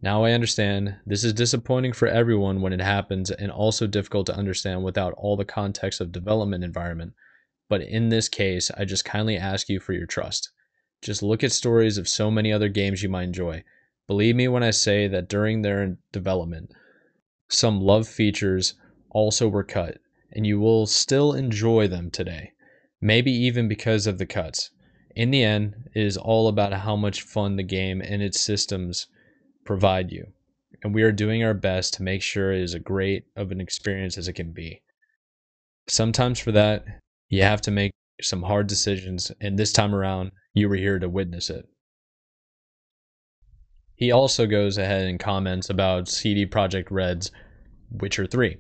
Now 0.01 0.25
I 0.25 0.33
understand 0.33 0.97
this 1.05 1.23
is 1.23 1.31
disappointing 1.31 1.93
for 1.93 2.09
everyone 2.09 2.59
when 2.59 2.73
it 2.73 2.81
happens 2.81 3.31
and 3.31 3.49
also 3.49 3.87
difficult 3.87 4.25
to 4.25 4.35
understand 4.35 4.83
without 4.83 5.13
all 5.13 5.37
the 5.37 5.45
context 5.45 6.01
of 6.01 6.11
development 6.11 6.65
environment. 6.65 7.13
But 7.69 7.83
in 7.83 8.09
this 8.09 8.27
case, 8.27 8.69
I 8.77 8.83
just 8.83 9.05
kindly 9.05 9.37
ask 9.37 9.69
you 9.69 9.79
for 9.79 9.93
your 9.93 10.07
trust. 10.07 10.51
Just 11.01 11.23
look 11.23 11.41
at 11.41 11.53
stories 11.53 11.97
of 11.97 12.09
so 12.09 12.29
many 12.29 12.51
other 12.51 12.67
games 12.67 13.01
you 13.01 13.07
might 13.07 13.23
enjoy. 13.23 13.63
Believe 14.07 14.35
me 14.35 14.47
when 14.47 14.63
I 14.63 14.71
say 14.71 15.07
that 15.07 15.29
during 15.29 15.61
their 15.61 15.97
development, 16.11 16.71
some 17.49 17.79
love 17.79 18.07
features 18.07 18.75
also 19.09 19.47
were 19.47 19.63
cut 19.63 19.97
and 20.33 20.47
you 20.47 20.59
will 20.59 20.85
still 20.85 21.33
enjoy 21.33 21.87
them 21.87 22.09
today, 22.09 22.51
maybe 22.99 23.31
even 23.31 23.67
because 23.67 24.07
of 24.07 24.17
the 24.17 24.25
cuts. 24.25 24.71
In 25.15 25.29
the 25.29 25.43
end, 25.43 25.89
it 25.93 26.01
is 26.01 26.17
all 26.17 26.47
about 26.47 26.73
how 26.73 26.95
much 26.95 27.21
fun 27.21 27.55
the 27.55 27.63
game 27.63 28.01
and 28.01 28.21
its 28.21 28.41
systems 28.41 29.07
provide 29.63 30.11
you, 30.11 30.33
and 30.83 30.93
we 30.93 31.03
are 31.03 31.11
doing 31.11 31.43
our 31.43 31.53
best 31.53 31.93
to 31.93 32.03
make 32.03 32.23
sure 32.23 32.51
it 32.51 32.61
is 32.61 32.73
as 32.73 32.81
great 32.81 33.25
of 33.35 33.51
an 33.51 33.61
experience 33.61 34.17
as 34.17 34.27
it 34.27 34.33
can 34.33 34.51
be. 34.51 34.81
Sometimes 35.87 36.39
for 36.39 36.51
that, 36.51 36.83
you 37.29 37.43
have 37.43 37.61
to 37.61 37.71
make 37.71 37.91
some 38.21 38.41
hard 38.41 38.65
decisions, 38.67 39.31
and 39.39 39.57
this 39.57 39.71
time 39.71 39.93
around, 39.93 40.31
you 40.53 40.67
were 40.67 40.75
here 40.75 40.97
to 40.97 41.09
witness 41.09 41.49
it. 41.51 41.67
He 44.03 44.11
also 44.11 44.45
goes 44.45 44.77
ahead 44.77 45.05
and 45.05 45.17
comments 45.17 45.69
about 45.69 46.09
CD 46.09 46.45
Projekt 46.45 46.87
Red's 46.91 47.31
Witcher 47.89 48.27
3. 48.27 48.57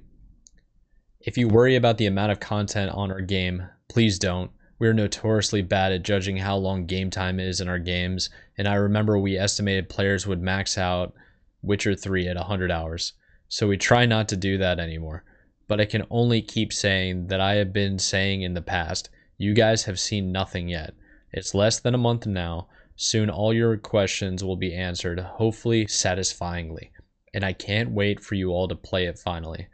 If 1.19 1.37
you 1.37 1.49
worry 1.49 1.75
about 1.75 1.97
the 1.97 2.05
amount 2.05 2.31
of 2.31 2.39
content 2.39 2.91
on 2.91 3.11
our 3.11 3.19
game, 3.19 3.67
please 3.89 4.17
don't. 4.17 4.51
We're 4.79 4.93
notoriously 4.93 5.61
bad 5.61 5.91
at 5.91 6.03
judging 6.03 6.37
how 6.37 6.55
long 6.55 6.85
game 6.85 7.09
time 7.09 7.41
is 7.41 7.59
in 7.59 7.67
our 7.67 7.77
games, 7.77 8.29
and 8.57 8.69
I 8.69 8.75
remember 8.75 9.19
we 9.19 9.37
estimated 9.37 9.89
players 9.89 10.25
would 10.25 10.41
max 10.41 10.77
out 10.77 11.13
Witcher 11.61 11.93
3 11.93 12.29
at 12.29 12.37
100 12.37 12.71
hours, 12.71 13.11
so 13.49 13.67
we 13.67 13.75
try 13.75 14.05
not 14.05 14.29
to 14.29 14.37
do 14.37 14.57
that 14.59 14.79
anymore. 14.79 15.25
But 15.67 15.81
I 15.81 15.85
can 15.85 16.05
only 16.09 16.41
keep 16.41 16.71
saying 16.71 17.27
that 17.27 17.41
I 17.41 17.55
have 17.55 17.73
been 17.73 17.99
saying 17.99 18.43
in 18.43 18.53
the 18.53 18.61
past, 18.61 19.09
you 19.37 19.53
guys 19.53 19.83
have 19.83 19.99
seen 19.99 20.31
nothing 20.31 20.69
yet. 20.69 20.93
It's 21.33 21.53
less 21.53 21.81
than 21.81 21.93
a 21.93 21.97
month 21.97 22.25
now. 22.25 22.69
Soon 22.95 23.29
all 23.29 23.53
your 23.53 23.77
questions 23.77 24.43
will 24.43 24.55
be 24.55 24.73
answered, 24.73 25.19
hopefully 25.19 25.87
satisfyingly. 25.87 26.91
And 27.33 27.43
I 27.43 27.53
can't 27.53 27.91
wait 27.91 28.19
for 28.19 28.35
you 28.35 28.51
all 28.51 28.67
to 28.67 28.75
play 28.75 29.05
it 29.05 29.17
finally. 29.17 29.67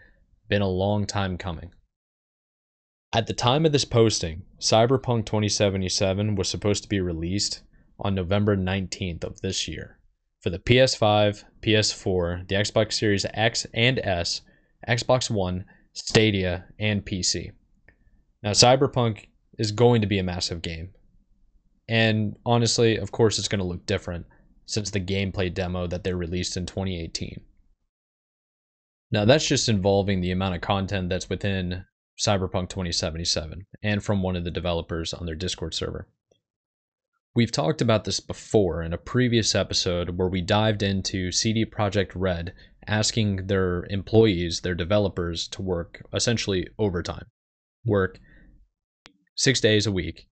Been 0.48 0.62
a 0.62 0.68
long 0.68 1.06
time 1.06 1.38
coming. 1.38 1.72
At 3.14 3.28
the 3.28 3.34
time 3.34 3.66
of 3.66 3.72
this 3.72 3.86
posting, 3.86 4.44
Cyberpunk 4.60 5.26
2077 5.26 6.36
was 6.36 6.48
supposed 6.48 6.84
to 6.84 6.90
be 6.90 7.02
released 7.02 7.62
on 8.00 8.16
November 8.16 8.56
19th 8.56 9.24
of 9.24 9.42
this 9.42 9.68
year 9.68 10.00
for 10.40 10.50
the 10.50 10.60
PS5, 10.60 11.44
PS4, 11.62 12.48
the 12.48 12.56
Xbox 12.56 12.94
Series 12.94 13.26
X 13.34 13.68
and 13.74 14.00
S, 14.00 14.42
Xbox 14.88 15.30
One, 15.30 15.66
Stadia, 15.94 16.66
and 16.80 17.06
PC. 17.06 17.52
Now, 18.42 18.52
Cyberpunk 18.52 19.26
is 19.58 19.72
going 19.72 20.02
to 20.02 20.08
be 20.08 20.20
a 20.20 20.24
massive 20.24 20.62
game. 20.62 20.92
And 21.90 22.38
honestly, 22.46 22.98
of 22.98 23.12
course, 23.12 23.40
it's 23.40 23.48
going 23.48 23.60
to 23.60 23.66
look 23.66 23.88
different 23.88 24.28
since 24.68 24.92
the 24.92 25.00
gameplay 25.00 25.52
demo 25.52 25.88
that 25.88 26.04
they 26.04 26.14
released 26.14 26.56
in 26.56 26.68
2018. 26.68 27.42
Now, 29.12 29.26
that's 29.26 29.48
just 29.48 29.68
involving 29.68 30.22
the 30.22 30.30
amount 30.30 30.54
of 30.54 30.62
content 30.62 31.10
that's 31.10 31.30
within 31.30 31.86
Cyberpunk 32.20 32.70
2077 32.70 33.66
and 33.82 34.04
from 34.04 34.22
one 34.22 34.36
of 34.36 34.44
the 34.44 34.52
developers 34.52 35.16
on 35.16 35.26
their 35.26 35.34
Discord 35.34 35.74
server. 35.74 36.08
We've 37.34 37.52
talked 37.52 37.82
about 37.82 38.04
this 38.04 38.20
before 38.20 38.84
in 38.84 38.94
a 38.94 38.98
previous 38.98 39.56
episode 39.56 40.12
where 40.12 40.28
we 40.28 40.42
dived 40.42 40.84
into 40.84 41.32
CD 41.32 41.66
Projekt 41.66 42.12
Red 42.14 42.54
asking 42.86 43.48
their 43.48 43.86
employees, 43.90 44.62
their 44.62 44.76
developers, 44.76 45.48
to 45.50 45.64
work 45.64 46.04
essentially 46.14 46.68
overtime, 46.78 47.26
work 47.84 48.20
six 49.36 49.60
days 49.60 49.88
a 49.88 49.92
week, 49.92 50.28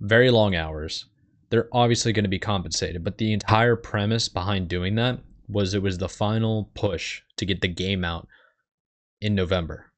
very 0.00 0.30
long 0.30 0.54
hours. 0.54 1.06
They're 1.50 1.68
obviously 1.72 2.12
going 2.12 2.24
to 2.24 2.28
be 2.28 2.38
compensated, 2.38 3.04
but 3.04 3.18
the 3.18 3.32
entire 3.32 3.76
premise 3.76 4.28
behind 4.28 4.68
doing 4.68 4.94
that 4.96 5.20
was 5.48 5.74
it 5.74 5.82
was 5.82 5.98
the 5.98 6.08
final 6.08 6.70
push 6.74 7.22
to 7.36 7.44
get 7.44 7.60
the 7.60 7.68
game 7.68 8.04
out 8.04 8.28
in 9.20 9.34
November. 9.34 9.92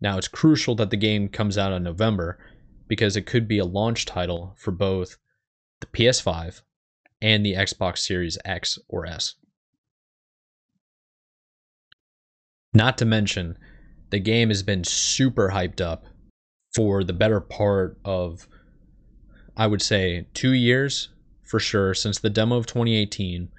Now, 0.00 0.18
it's 0.18 0.28
crucial 0.28 0.74
that 0.76 0.90
the 0.90 0.96
game 0.96 1.28
comes 1.28 1.56
out 1.56 1.72
in 1.72 1.82
November 1.82 2.38
because 2.88 3.16
it 3.16 3.26
could 3.26 3.48
be 3.48 3.58
a 3.58 3.64
launch 3.64 4.04
title 4.04 4.54
for 4.58 4.70
both 4.70 5.16
the 5.80 5.86
PS5 5.86 6.62
and 7.20 7.46
the 7.46 7.54
Xbox 7.54 7.98
Series 7.98 8.36
X 8.44 8.78
or 8.88 9.06
S. 9.06 9.34
Not 12.74 12.98
to 12.98 13.04
mention, 13.04 13.56
the 14.10 14.18
game 14.18 14.48
has 14.48 14.62
been 14.62 14.84
super 14.84 15.50
hyped 15.50 15.80
up 15.80 16.04
for 16.74 17.04
the 17.04 17.12
better 17.12 17.40
part 17.40 17.98
of, 18.04 18.48
I 19.56 19.66
would 19.66 19.82
say, 19.82 20.26
two 20.34 20.52
years 20.52 21.08
for 21.42 21.60
sure 21.60 21.94
since 21.94 22.18
the 22.18 22.30
demo 22.30 22.56
of 22.56 22.66
2018 22.66 23.50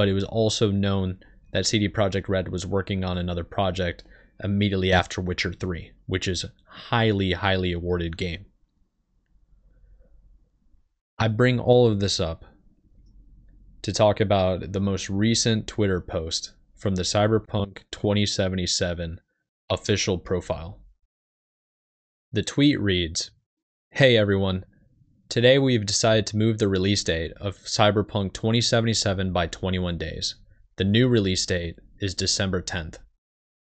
but 0.00 0.08
it 0.08 0.14
was 0.14 0.24
also 0.24 0.70
known 0.70 1.18
that 1.52 1.66
CD 1.66 1.86
Projekt 1.86 2.26
Red 2.26 2.48
was 2.48 2.66
working 2.66 3.04
on 3.04 3.18
another 3.18 3.44
project 3.44 4.02
immediately 4.42 4.94
after 4.94 5.20
Witcher 5.20 5.52
3, 5.52 5.92
which 6.06 6.26
is 6.26 6.42
a 6.42 6.52
highly, 6.64 7.32
highly 7.32 7.72
awarded 7.72 8.16
game. 8.16 8.46
I 11.18 11.28
bring 11.28 11.60
all 11.60 11.86
of 11.86 12.00
this 12.00 12.18
up 12.18 12.46
to 13.82 13.92
talk 13.92 14.20
about 14.20 14.72
the 14.72 14.80
most 14.80 15.10
recent 15.10 15.66
Twitter 15.66 16.00
post 16.00 16.52
from 16.74 16.94
the 16.94 17.02
Cyberpunk 17.02 17.82
2077 17.90 19.20
official 19.68 20.16
profile. 20.16 20.78
The 22.32 22.42
tweet 22.42 22.80
reads 22.80 23.32
Hey 23.90 24.16
everyone, 24.16 24.64
Today 25.30 25.60
we've 25.60 25.86
decided 25.86 26.26
to 26.26 26.36
move 26.36 26.58
the 26.58 26.66
release 26.66 27.04
date 27.04 27.30
of 27.34 27.56
Cyberpunk 27.58 28.32
2077 28.32 29.32
by 29.32 29.46
21 29.46 29.96
days. 29.96 30.34
The 30.74 30.82
new 30.82 31.06
release 31.06 31.46
date 31.46 31.78
is 32.00 32.16
December 32.16 32.60
10th. 32.60 32.96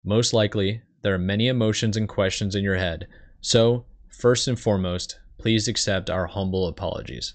Most 0.05 0.33
likely, 0.33 0.83
there 1.03 1.15
are 1.15 1.19
many 1.19 1.47
emotions 1.47 1.97
and 1.97 2.09
questions 2.09 2.57
in 2.57 2.65
your 2.65 2.79
head, 2.79 3.07
so, 3.41 3.85
first 4.09 4.49
and 4.49 4.59
foremost, 4.59 5.21
please 5.39 5.69
accept 5.69 6.11
our 6.11 6.27
humble 6.27 6.67
apologies. 6.67 7.35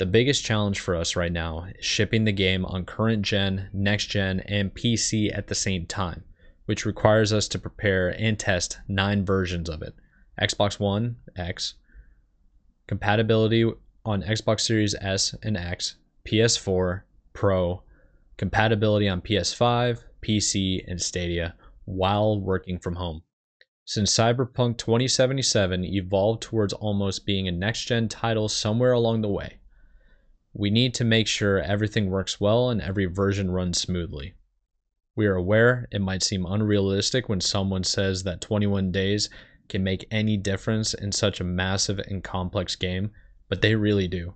The 0.00 0.06
biggest 0.06 0.44
challenge 0.44 0.80
for 0.80 0.96
us 0.96 1.14
right 1.14 1.30
now 1.30 1.68
is 1.78 1.86
shipping 1.86 2.24
the 2.24 2.32
game 2.32 2.64
on 2.64 2.84
current 2.84 3.22
gen, 3.22 3.70
next 3.72 4.06
gen, 4.06 4.40
and 4.40 4.74
PC 4.74 5.32
at 5.32 5.46
the 5.46 5.54
same 5.54 5.86
time, 5.86 6.24
which 6.64 6.84
requires 6.84 7.32
us 7.32 7.46
to 7.48 7.58
prepare 7.60 8.08
and 8.20 8.36
test 8.36 8.78
nine 8.88 9.24
versions 9.24 9.68
of 9.68 9.80
it 9.80 9.94
Xbox 10.42 10.80
One, 10.80 11.18
X, 11.36 11.74
compatibility 12.86 13.70
on 14.04 14.22
Xbox 14.22 14.60
Series 14.60 14.94
S 14.94 15.34
and 15.42 15.56
X, 15.56 15.96
PS4, 16.24 17.02
Pro, 17.32 17.82
compatibility 18.36 19.08
on 19.08 19.20
PS5, 19.20 20.04
PC, 20.22 20.84
and 20.86 21.00
Stadia 21.00 21.54
while 21.84 22.40
working 22.40 22.78
from 22.78 22.96
home. 22.96 23.22
Since 23.84 24.16
Cyberpunk 24.16 24.78
2077 24.78 25.84
evolved 25.84 26.42
towards 26.42 26.72
almost 26.72 27.24
being 27.24 27.46
a 27.46 27.52
next 27.52 27.84
gen 27.84 28.08
title 28.08 28.48
somewhere 28.48 28.92
along 28.92 29.20
the 29.20 29.28
way, 29.28 29.58
we 30.52 30.70
need 30.70 30.94
to 30.94 31.04
make 31.04 31.28
sure 31.28 31.60
everything 31.60 32.10
works 32.10 32.40
well 32.40 32.70
and 32.70 32.82
every 32.82 33.04
version 33.04 33.50
runs 33.50 33.80
smoothly. 33.80 34.34
We 35.14 35.26
are 35.26 35.36
aware 35.36 35.86
it 35.92 36.00
might 36.00 36.22
seem 36.22 36.44
unrealistic 36.46 37.28
when 37.28 37.40
someone 37.40 37.84
says 37.84 38.24
that 38.24 38.40
21 38.40 38.90
days 38.90 39.30
can 39.68 39.82
make 39.82 40.06
any 40.10 40.36
difference 40.36 40.94
in 40.94 41.12
such 41.12 41.40
a 41.40 41.44
massive 41.44 41.98
and 41.98 42.22
complex 42.22 42.76
game, 42.76 43.10
but 43.48 43.62
they 43.62 43.74
really 43.74 44.08
do. 44.08 44.34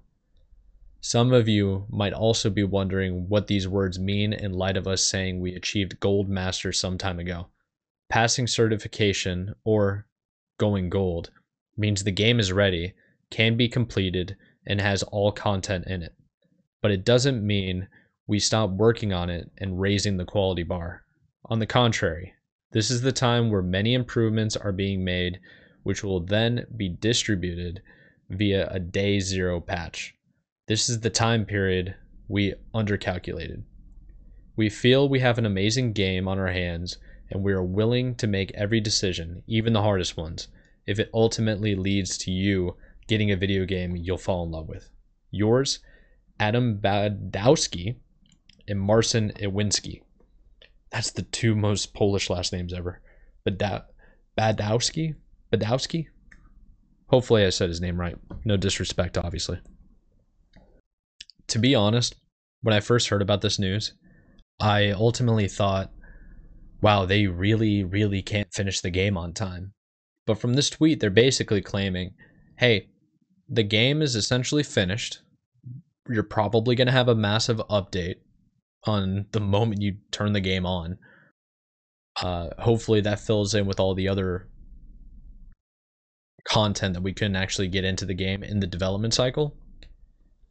Some 1.00 1.32
of 1.32 1.48
you 1.48 1.86
might 1.88 2.12
also 2.12 2.50
be 2.50 2.62
wondering 2.62 3.28
what 3.28 3.46
these 3.46 3.66
words 3.66 3.98
mean 3.98 4.32
in 4.32 4.52
light 4.52 4.76
of 4.76 4.86
us 4.86 5.02
saying 5.02 5.40
we 5.40 5.54
achieved 5.54 6.00
Gold 6.00 6.28
Master 6.28 6.72
some 6.72 6.98
time 6.98 7.18
ago. 7.18 7.46
Passing 8.10 8.46
certification, 8.46 9.54
or 9.64 10.06
going 10.58 10.90
gold, 10.90 11.30
means 11.76 12.04
the 12.04 12.10
game 12.10 12.38
is 12.38 12.52
ready, 12.52 12.92
can 13.30 13.56
be 13.56 13.68
completed, 13.68 14.36
and 14.66 14.80
has 14.80 15.02
all 15.04 15.32
content 15.32 15.86
in 15.86 16.02
it. 16.02 16.14
But 16.82 16.90
it 16.90 17.04
doesn't 17.04 17.46
mean 17.46 17.88
we 18.26 18.38
stop 18.38 18.70
working 18.70 19.12
on 19.12 19.30
it 19.30 19.50
and 19.58 19.80
raising 19.80 20.16
the 20.18 20.24
quality 20.24 20.64
bar. 20.64 21.04
On 21.46 21.58
the 21.58 21.66
contrary, 21.66 22.34
this 22.72 22.90
is 22.90 23.00
the 23.02 23.12
time 23.12 23.50
where 23.50 23.62
many 23.62 23.94
improvements 23.94 24.56
are 24.56 24.72
being 24.72 25.04
made, 25.04 25.40
which 25.82 26.04
will 26.04 26.20
then 26.20 26.66
be 26.76 26.88
distributed 26.88 27.82
via 28.28 28.68
a 28.70 28.78
day 28.78 29.18
zero 29.18 29.60
patch. 29.60 30.14
This 30.68 30.88
is 30.88 31.00
the 31.00 31.10
time 31.10 31.44
period 31.44 31.96
we 32.28 32.54
undercalculated. 32.74 33.64
We 34.56 34.68
feel 34.68 35.08
we 35.08 35.20
have 35.20 35.38
an 35.38 35.46
amazing 35.46 35.92
game 35.94 36.28
on 36.28 36.38
our 36.38 36.52
hands, 36.52 36.98
and 37.30 37.42
we 37.42 37.52
are 37.52 37.64
willing 37.64 38.14
to 38.16 38.26
make 38.26 38.52
every 38.54 38.80
decision, 38.80 39.42
even 39.46 39.72
the 39.72 39.82
hardest 39.82 40.16
ones, 40.16 40.48
if 40.86 40.98
it 40.98 41.10
ultimately 41.12 41.74
leads 41.74 42.16
to 42.18 42.30
you 42.30 42.76
getting 43.08 43.32
a 43.32 43.36
video 43.36 43.64
game 43.64 43.96
you'll 43.96 44.18
fall 44.18 44.44
in 44.44 44.52
love 44.52 44.68
with. 44.68 44.88
Yours, 45.32 45.80
Adam 46.38 46.78
Badowski 46.78 47.96
and 48.68 48.80
Marcin 48.80 49.32
Iwinski. 49.36 50.02
That's 50.92 51.10
the 51.12 51.22
two 51.22 51.54
most 51.54 51.94
Polish 51.94 52.30
last 52.30 52.52
names 52.52 52.72
ever. 52.72 53.00
Bada- 53.48 53.84
Badowski? 54.38 55.14
Badowski? 55.52 56.06
Hopefully 57.08 57.44
I 57.44 57.50
said 57.50 57.68
his 57.68 57.80
name 57.80 57.98
right. 57.98 58.16
No 58.44 58.56
disrespect, 58.56 59.18
obviously. 59.18 59.60
To 61.48 61.58
be 61.58 61.74
honest, 61.74 62.14
when 62.62 62.74
I 62.74 62.80
first 62.80 63.08
heard 63.08 63.22
about 63.22 63.40
this 63.40 63.58
news, 63.58 63.94
I 64.60 64.90
ultimately 64.90 65.48
thought, 65.48 65.90
wow, 66.80 67.06
they 67.06 67.26
really, 67.26 67.82
really 67.82 68.22
can't 68.22 68.52
finish 68.52 68.80
the 68.80 68.90
game 68.90 69.16
on 69.16 69.32
time. 69.32 69.72
But 70.26 70.38
from 70.38 70.54
this 70.54 70.70
tweet, 70.70 71.00
they're 71.00 71.10
basically 71.10 71.60
claiming, 71.60 72.14
hey, 72.58 72.88
the 73.48 73.62
game 73.62 74.02
is 74.02 74.14
essentially 74.14 74.62
finished. 74.62 75.20
You're 76.08 76.22
probably 76.22 76.76
going 76.76 76.86
to 76.86 76.92
have 76.92 77.08
a 77.08 77.14
massive 77.14 77.58
update 77.70 78.16
on 78.84 79.26
the 79.32 79.40
moment 79.40 79.82
you 79.82 79.96
turn 80.10 80.32
the 80.32 80.40
game 80.40 80.66
on. 80.66 80.98
Uh, 82.20 82.48
hopefully, 82.58 83.00
that 83.00 83.20
fills 83.20 83.54
in 83.54 83.66
with 83.66 83.80
all 83.80 83.94
the 83.94 84.08
other 84.08 84.48
content 86.44 86.94
that 86.94 87.02
we 87.02 87.12
couldn't 87.12 87.36
actually 87.36 87.68
get 87.68 87.84
into 87.84 88.04
the 88.04 88.14
game 88.14 88.42
in 88.42 88.60
the 88.60 88.66
development 88.66 89.14
cycle. 89.14 89.56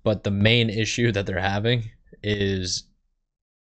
But 0.03 0.23
the 0.23 0.31
main 0.31 0.69
issue 0.69 1.11
that 1.11 1.25
they're 1.25 1.39
having 1.39 1.91
is 2.23 2.83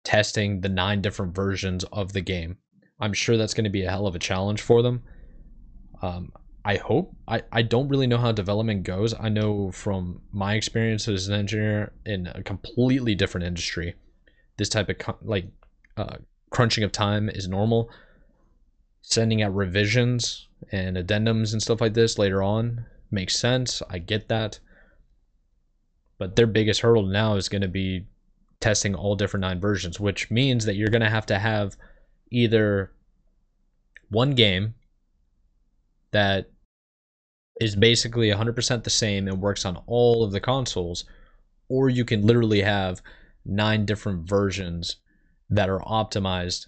testing 0.05 0.61
the 0.61 0.69
nine 0.69 1.03
different 1.03 1.35
versions 1.35 1.85
of 1.93 2.13
the 2.13 2.21
game. 2.21 2.59
I'm 3.01 3.13
sure 3.13 3.37
that's 3.37 3.55
going 3.55 3.65
to 3.65 3.71
be 3.71 3.85
a 3.85 3.91
hell 3.91 4.07
of 4.07 4.15
a 4.15 4.21
challenge 4.21 4.61
for 4.61 4.83
them. 4.83 5.03
Um, 6.03 6.33
I 6.65 6.77
hope. 6.77 7.15
I, 7.27 7.43
I 7.51 7.63
don't 7.63 7.89
really 7.89 8.07
know 8.07 8.19
how 8.19 8.33
development 8.33 8.83
goes. 8.83 9.15
I 9.19 9.29
know 9.29 9.71
from 9.71 10.21
my 10.33 10.55
experience 10.55 11.09
as 11.09 11.29
an 11.29 11.35
engineer 11.35 11.93
in 12.05 12.27
a 12.27 12.43
completely 12.43 13.15
different 13.15 13.47
industry, 13.47 13.95
this 14.59 14.69
type 14.69 14.89
of 14.89 15.17
like 15.23 15.47
uh, 15.97 16.17
crunching 16.51 16.85
of 16.85 16.93
time 16.93 17.29
is 17.29 17.49
normal. 17.49 17.91
Sending 19.01 19.43
out 19.43 19.55
revisions 19.55 20.49
and 20.71 20.97
addendums 20.97 21.53
and 21.53 21.63
stuff 21.63 21.81
like 21.81 21.95
this 21.95 22.19
later 22.19 22.43
on 22.43 22.85
makes 23.11 23.39
sense. 23.39 23.81
I 23.89 23.99
get 23.99 24.29
that. 24.29 24.59
But 26.19 26.37
their 26.37 26.47
biggest 26.47 26.81
hurdle 26.81 27.07
now 27.07 27.37
is 27.37 27.49
going 27.49 27.63
to 27.63 27.69
be 27.69 28.07
testing 28.61 28.95
all 28.95 29.15
different 29.15 29.43
nine 29.43 29.61
versions, 29.61 30.01
which 30.01 30.31
means 30.31 30.65
that 30.65 30.75
you're 30.75 30.89
going 30.89 31.01
to 31.01 31.09
have 31.09 31.27
to 31.27 31.39
have 31.39 31.77
either 32.31 32.93
one 34.11 34.33
game 34.33 34.75
that 36.11 36.51
is 37.61 37.77
basically 37.77 38.31
100% 38.31 38.85
the 38.85 38.91
same 38.91 39.29
and 39.29 39.41
works 39.41 39.65
on 39.65 39.83
all 39.87 40.25
of 40.25 40.33
the 40.33 40.41
consoles, 40.41 41.05
or 41.69 41.89
you 41.89 42.05
can 42.05 42.27
literally 42.27 42.63
have 42.63 43.03
nine 43.45 43.85
different 43.85 44.29
versions 44.29 44.97
that 45.49 45.69
are 45.69 45.81
optimized 45.81 46.67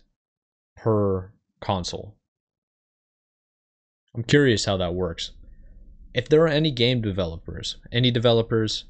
per 0.76 1.32
console. 1.60 2.16
I'm 4.14 4.24
curious 4.24 4.64
how 4.64 4.76
that 4.78 4.94
works. 4.94 5.32
If 6.14 6.28
there 6.28 6.42
are 6.42 6.48
any 6.48 6.70
game 6.70 7.00
developers, 7.00 7.76
any 7.92 8.10
developers, 8.10 8.84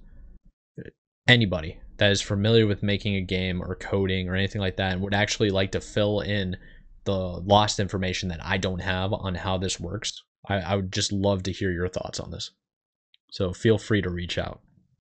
anybody 1.28 1.78
that 1.98 2.10
is 2.10 2.22
familiar 2.22 2.66
with 2.66 2.82
making 2.82 3.16
a 3.16 3.20
game 3.20 3.60
or 3.62 3.74
coding 3.74 4.28
or 4.28 4.34
anything 4.34 4.60
like 4.60 4.76
that 4.76 4.92
and 4.92 5.02
would 5.02 5.14
actually 5.14 5.50
like 5.50 5.72
to 5.72 5.80
fill 5.80 6.20
in 6.20 6.56
the 7.04 7.14
lost 7.14 7.78
information 7.78 8.28
that 8.30 8.44
I 8.44 8.56
don't 8.56 8.80
have 8.80 9.12
on 9.12 9.34
how 9.34 9.58
this 9.58 9.78
works, 9.78 10.22
I, 10.48 10.56
I 10.56 10.76
would 10.76 10.92
just 10.92 11.12
love 11.12 11.42
to 11.42 11.52
hear 11.52 11.70
your 11.70 11.88
thoughts 11.88 12.20
on 12.20 12.30
this. 12.30 12.50
So 13.30 13.52
feel 13.52 13.78
free 13.78 14.00
to 14.02 14.10
reach 14.10 14.38
out. 14.38 14.60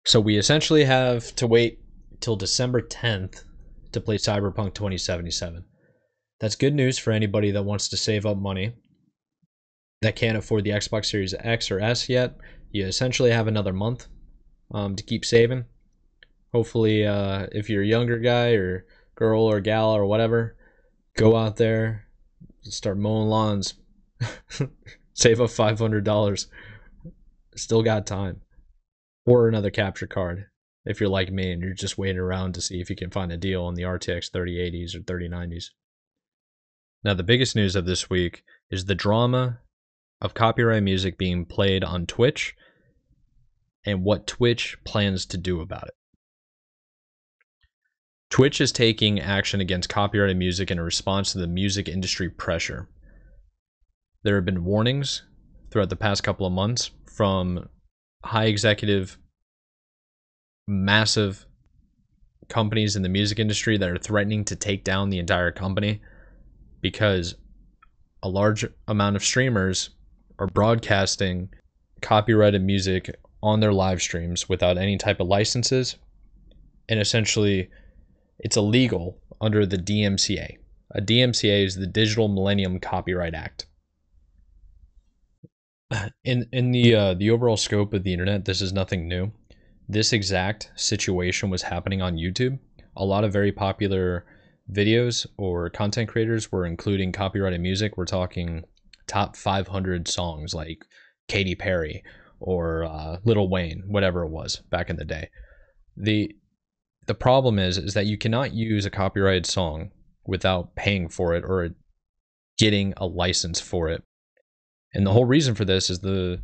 So 0.05 0.19
we 0.19 0.37
essentially 0.37 0.83
have 0.83 1.33
to 1.37 1.47
wait 1.47 1.79
till 2.23 2.37
December 2.37 2.81
10th 2.81 3.43
to 3.91 3.99
play 3.99 4.15
Cyberpunk 4.15 4.73
2077. 4.73 5.65
That's 6.39 6.55
good 6.55 6.73
news 6.73 6.97
for 6.97 7.11
anybody 7.11 7.51
that 7.51 7.63
wants 7.63 7.89
to 7.89 7.97
save 7.97 8.25
up 8.25 8.37
money 8.37 8.75
that 10.01 10.15
can't 10.15 10.37
afford 10.37 10.63
the 10.63 10.69
Xbox 10.69 11.07
Series 11.07 11.33
X 11.37 11.69
or 11.69 11.81
S 11.81 12.07
yet. 12.07 12.37
You 12.71 12.85
essentially 12.85 13.31
have 13.31 13.47
another 13.47 13.73
month 13.73 14.07
um, 14.73 14.95
to 14.95 15.03
keep 15.03 15.25
saving. 15.25 15.65
Hopefully, 16.53 17.05
uh, 17.05 17.47
if 17.51 17.69
you're 17.69 17.83
a 17.83 17.87
younger 17.87 18.19
guy 18.19 18.51
or 18.51 18.85
girl 19.15 19.43
or 19.43 19.59
gal 19.59 19.91
or 19.91 20.05
whatever, 20.05 20.55
go 21.17 21.35
out 21.35 21.57
there, 21.57 22.07
start 22.61 22.97
mowing 22.97 23.27
lawns, 23.27 23.73
save 25.13 25.41
up 25.41 25.49
$500. 25.49 26.47
Still 27.55 27.83
got 27.83 28.07
time. 28.07 28.39
Or 29.25 29.49
another 29.49 29.71
capture 29.71 30.07
card 30.07 30.47
if 30.85 30.99
you're 30.99 31.09
like 31.09 31.31
me 31.31 31.51
and 31.51 31.61
you're 31.61 31.73
just 31.73 31.97
waiting 31.97 32.19
around 32.19 32.53
to 32.53 32.61
see 32.61 32.81
if 32.81 32.89
you 32.89 32.95
can 32.95 33.09
find 33.09 33.31
a 33.31 33.37
deal 33.37 33.63
on 33.63 33.75
the 33.75 33.83
RTX 33.83 34.31
3080s 34.31 34.95
or 34.95 34.99
3090s. 34.99 35.65
Now, 37.03 37.13
the 37.13 37.23
biggest 37.23 37.55
news 37.55 37.75
of 37.75 37.85
this 37.85 38.09
week 38.09 38.43
is 38.69 38.85
the 38.85 38.95
drama 38.95 39.59
of 40.21 40.33
copyright 40.33 40.83
music 40.83 41.17
being 41.17 41.45
played 41.45 41.83
on 41.83 42.05
Twitch 42.05 42.55
and 43.85 44.03
what 44.03 44.27
Twitch 44.27 44.77
plans 44.85 45.25
to 45.27 45.37
do 45.37 45.59
about 45.59 45.87
it. 45.87 45.95
Twitch 48.29 48.59
is 48.59 48.71
taking 48.71 49.19
action 49.19 49.61
against 49.61 49.89
copyrighted 49.89 50.37
music 50.37 50.71
in 50.71 50.79
response 50.79 51.31
to 51.31 51.37
the 51.37 51.47
music 51.47 51.87
industry 51.87 52.29
pressure. 52.29 52.89
There 54.23 54.35
have 54.35 54.45
been 54.45 54.63
warnings 54.63 55.23
throughout 55.69 55.89
the 55.89 55.95
past 55.95 56.23
couple 56.23 56.47
of 56.47 56.53
months 56.53 56.89
from 57.05 57.69
high 58.23 58.45
executive, 58.45 59.17
massive 60.67 61.45
companies 62.49 62.95
in 62.95 63.01
the 63.01 63.09
music 63.09 63.39
industry 63.39 63.77
that 63.77 63.89
are 63.89 63.97
threatening 63.97 64.45
to 64.45 64.55
take 64.55 64.83
down 64.83 65.09
the 65.09 65.19
entire 65.19 65.51
company 65.51 66.01
because 66.81 67.35
a 68.21 68.29
large 68.29 68.65
amount 68.87 69.15
of 69.15 69.23
streamers 69.23 69.89
are 70.39 70.47
broadcasting 70.47 71.49
copyrighted 72.01 72.61
music 72.61 73.13
on 73.41 73.59
their 73.59 73.73
live 73.73 74.01
streams 74.01 74.47
without 74.47 74.77
any 74.77 74.97
type 74.97 75.19
of 75.19 75.27
licenses 75.27 75.95
and 76.89 76.99
essentially 76.99 77.69
it's 78.39 78.57
illegal 78.57 79.17
under 79.41 79.65
the 79.65 79.77
DMCA. 79.77 80.57
A 80.91 81.01
DMCA 81.01 81.65
is 81.65 81.75
the 81.75 81.87
Digital 81.87 82.27
Millennium 82.27 82.79
Copyright 82.79 83.33
Act. 83.33 83.65
In 86.23 86.47
in 86.51 86.71
the 86.71 86.95
uh, 86.95 87.13
the 87.13 87.29
overall 87.29 87.57
scope 87.57 87.93
of 87.93 88.03
the 88.03 88.13
internet, 88.13 88.45
this 88.45 88.61
is 88.61 88.73
nothing 88.73 89.07
new. 89.07 89.31
This 89.87 90.13
exact 90.13 90.71
situation 90.75 91.49
was 91.49 91.63
happening 91.63 92.01
on 92.01 92.15
YouTube. 92.15 92.59
A 92.95 93.05
lot 93.05 93.23
of 93.23 93.33
very 93.33 93.51
popular 93.51 94.25
videos 94.71 95.25
or 95.37 95.69
content 95.69 96.09
creators 96.09 96.51
were 96.51 96.65
including 96.65 97.11
copyrighted 97.11 97.59
music. 97.59 97.97
We're 97.97 98.05
talking 98.05 98.63
top 99.07 99.35
500 99.35 100.07
songs 100.07 100.53
like 100.53 100.85
Katy 101.27 101.55
Perry 101.55 102.03
or 102.39 102.85
uh, 102.85 103.17
Lil 103.23 103.49
Wayne, 103.49 103.83
whatever 103.87 104.23
it 104.23 104.29
was 104.29 104.57
back 104.69 104.89
in 104.89 104.95
the 104.95 105.05
day. 105.05 105.29
The 105.97 106.35
the 107.05 107.13
problem 107.13 107.59
is 107.59 107.77
is 107.77 107.93
that 107.93 108.05
you 108.05 108.17
cannot 108.17 108.53
use 108.53 108.85
a 108.85 108.89
copyrighted 108.89 109.45
song 109.45 109.91
without 110.25 110.75
paying 110.75 111.09
for 111.09 111.35
it 111.35 111.43
or 111.43 111.69
getting 112.57 112.93
a 112.97 113.05
license 113.05 113.59
for 113.59 113.89
it. 113.89 114.03
And 114.93 115.05
the 115.05 115.11
whole 115.11 115.25
reason 115.25 115.55
for 115.55 115.65
this 115.65 115.89
is 115.89 115.99
the 115.99 116.41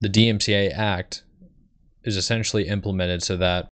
the 0.00 0.08
DMCA 0.08 0.72
Act 0.72 1.24
is 2.08 2.16
essentially 2.16 2.66
implemented 2.66 3.22
so 3.22 3.36
that 3.36 3.68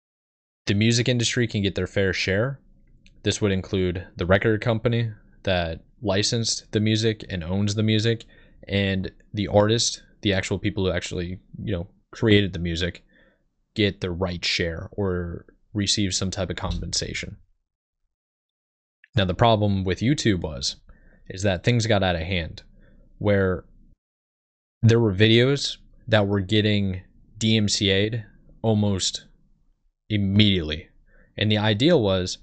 the 0.66 0.74
music 0.74 1.08
industry 1.08 1.48
can 1.48 1.62
get 1.62 1.74
their 1.74 1.86
fair 1.86 2.12
share. 2.12 2.60
This 3.22 3.40
would 3.40 3.50
include 3.50 4.06
the 4.16 4.26
record 4.26 4.60
company 4.60 5.10
that 5.42 5.80
licensed 6.02 6.70
the 6.72 6.80
music 6.80 7.24
and 7.28 7.42
owns 7.42 7.74
the 7.74 7.82
music 7.82 8.24
and 8.68 9.10
the 9.32 9.48
artist, 9.48 10.02
the 10.22 10.32
actual 10.32 10.58
people 10.58 10.84
who 10.84 10.92
actually, 10.92 11.40
you 11.62 11.72
know, 11.72 11.88
created 12.12 12.52
the 12.52 12.58
music 12.58 13.04
get 13.74 14.00
the 14.00 14.10
right 14.10 14.44
share 14.44 14.88
or 14.92 15.46
receive 15.74 16.14
some 16.14 16.30
type 16.30 16.50
of 16.50 16.56
compensation. 16.56 17.36
Now 19.14 19.24
the 19.24 19.34
problem 19.34 19.84
with 19.84 20.00
YouTube 20.00 20.40
was 20.40 20.76
is 21.28 21.42
that 21.42 21.64
things 21.64 21.86
got 21.86 22.02
out 22.02 22.16
of 22.16 22.22
hand 22.22 22.62
where 23.18 23.64
there 24.82 25.00
were 25.00 25.12
videos 25.12 25.78
that 26.06 26.26
were 26.26 26.40
getting 26.40 27.02
DMCA'd 27.38 28.24
almost 28.62 29.26
immediately. 30.08 30.88
And 31.36 31.50
the 31.50 31.58
idea 31.58 31.96
was 31.96 32.38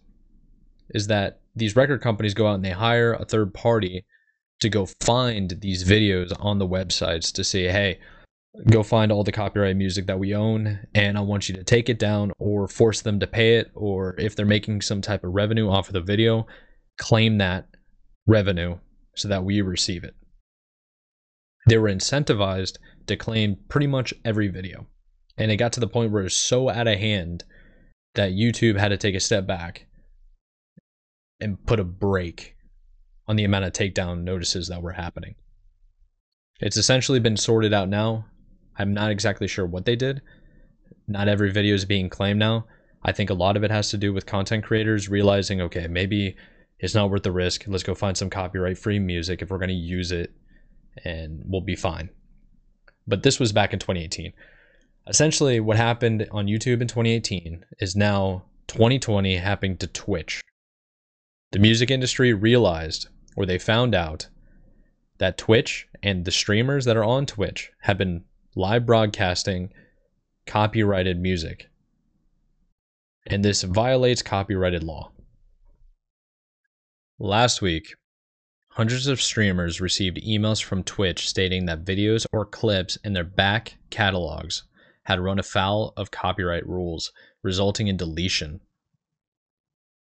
is 0.89 1.07
that 1.07 1.39
these 1.55 1.75
record 1.75 2.01
companies 2.01 2.33
go 2.33 2.47
out 2.47 2.55
and 2.55 2.65
they 2.65 2.71
hire 2.71 3.13
a 3.13 3.25
third 3.25 3.53
party 3.53 4.05
to 4.59 4.69
go 4.69 4.85
find 5.01 5.57
these 5.61 5.83
videos 5.83 6.31
on 6.39 6.59
the 6.59 6.67
websites 6.67 7.31
to 7.33 7.43
say, 7.43 7.67
hey, 7.67 7.99
go 8.69 8.83
find 8.83 9.11
all 9.11 9.23
the 9.23 9.31
copyright 9.31 9.75
music 9.75 10.05
that 10.05 10.19
we 10.19 10.35
own 10.35 10.79
and 10.93 11.17
I 11.17 11.21
want 11.21 11.49
you 11.49 11.55
to 11.55 11.63
take 11.63 11.89
it 11.89 11.97
down 11.97 12.31
or 12.37 12.67
force 12.67 13.01
them 13.01 13.19
to 13.19 13.27
pay 13.27 13.57
it 13.57 13.71
or 13.73 14.15
if 14.19 14.35
they're 14.35 14.45
making 14.45 14.81
some 14.81 15.01
type 15.01 15.23
of 15.23 15.33
revenue 15.33 15.69
off 15.69 15.87
of 15.87 15.93
the 15.93 16.01
video, 16.01 16.45
claim 16.99 17.39
that 17.39 17.67
revenue 18.27 18.77
so 19.15 19.27
that 19.27 19.43
we 19.43 19.61
receive 19.61 20.03
it. 20.03 20.15
They 21.65 21.77
were 21.77 21.89
incentivized 21.89 22.77
to 23.07 23.15
claim 23.15 23.57
pretty 23.69 23.87
much 23.87 24.13
every 24.25 24.47
video. 24.47 24.87
And 25.37 25.51
it 25.51 25.57
got 25.57 25.73
to 25.73 25.79
the 25.79 25.87
point 25.87 26.11
where 26.11 26.21
it 26.21 26.25
was 26.25 26.37
so 26.37 26.69
out 26.69 26.87
of 26.87 26.99
hand 26.99 27.43
that 28.15 28.33
YouTube 28.33 28.77
had 28.77 28.89
to 28.89 28.97
take 28.97 29.15
a 29.15 29.19
step 29.19 29.47
back 29.47 29.87
and 31.39 31.65
put 31.65 31.79
a 31.79 31.83
break 31.83 32.55
on 33.27 33.35
the 33.35 33.43
amount 33.43 33.65
of 33.65 33.73
takedown 33.73 34.23
notices 34.23 34.67
that 34.67 34.81
were 34.81 34.91
happening. 34.91 35.35
It's 36.59 36.77
essentially 36.77 37.19
been 37.19 37.37
sorted 37.37 37.73
out 37.73 37.89
now. 37.89 38.25
I'm 38.77 38.93
not 38.93 39.11
exactly 39.11 39.47
sure 39.47 39.65
what 39.65 39.85
they 39.85 39.95
did. 39.95 40.21
Not 41.07 41.27
every 41.27 41.51
video 41.51 41.73
is 41.73 41.85
being 41.85 42.09
claimed 42.09 42.39
now. 42.39 42.67
I 43.03 43.11
think 43.11 43.29
a 43.29 43.35
lot 43.35 43.57
of 43.57 43.63
it 43.63 43.71
has 43.71 43.89
to 43.89 43.97
do 43.97 44.13
with 44.13 44.25
content 44.25 44.63
creators 44.63 45.09
realizing, 45.09 45.61
okay, 45.61 45.87
maybe 45.87 46.35
it's 46.79 46.95
not 46.95 47.09
worth 47.09 47.23
the 47.23 47.31
risk. 47.31 47.65
Let's 47.67 47.83
go 47.83 47.95
find 47.95 48.15
some 48.15 48.29
copyright 48.29 48.77
free 48.77 48.99
music 48.99 49.41
if 49.41 49.49
we're 49.49 49.57
going 49.57 49.69
to 49.69 49.73
use 49.73 50.11
it 50.11 50.33
and 51.03 51.43
we'll 51.45 51.61
be 51.61 51.75
fine. 51.75 52.09
But 53.07 53.23
this 53.23 53.39
was 53.39 53.51
back 53.51 53.73
in 53.73 53.79
2018. 53.79 54.33
Essentially, 55.07 55.59
what 55.59 55.77
happened 55.77 56.27
on 56.31 56.47
YouTube 56.47 56.81
in 56.81 56.87
2018 56.87 57.65
is 57.79 57.95
now 57.95 58.43
2020 58.67 59.35
happening 59.37 59.77
to 59.77 59.87
Twitch. 59.87 60.41
The 61.51 61.59
music 61.59 61.91
industry 61.91 62.33
realized 62.33 63.07
or 63.35 63.45
they 63.45 63.57
found 63.57 63.93
out 63.95 64.27
that 65.17 65.37
Twitch 65.37 65.87
and 66.01 66.25
the 66.25 66.31
streamers 66.31 66.85
that 66.85 66.97
are 66.97 67.03
on 67.03 67.25
Twitch 67.25 67.71
have 67.81 67.97
been 67.97 68.23
live 68.55 68.85
broadcasting 68.85 69.71
copyrighted 70.45 71.19
music. 71.19 71.69
And 73.27 73.43
this 73.43 73.63
violates 73.63 74.21
copyrighted 74.21 74.83
law. 74.83 75.11
Last 77.19 77.61
week, 77.61 77.95
hundreds 78.75 79.05
of 79.05 79.21
streamers 79.21 79.79
received 79.79 80.17
emails 80.17 80.61
from 80.63 80.83
Twitch 80.83 81.29
stating 81.29 81.67
that 81.67 81.85
videos 81.85 82.25
or 82.31 82.43
clips 82.43 82.97
in 83.03 83.13
their 83.13 83.23
back 83.23 83.75
catalogs 83.91 84.63
had 85.03 85.19
run 85.19 85.37
afoul 85.37 85.93
of 85.95 86.09
copyright 86.09 86.67
rules, 86.67 87.11
resulting 87.43 87.87
in 87.87 87.97
deletion. 87.97 88.59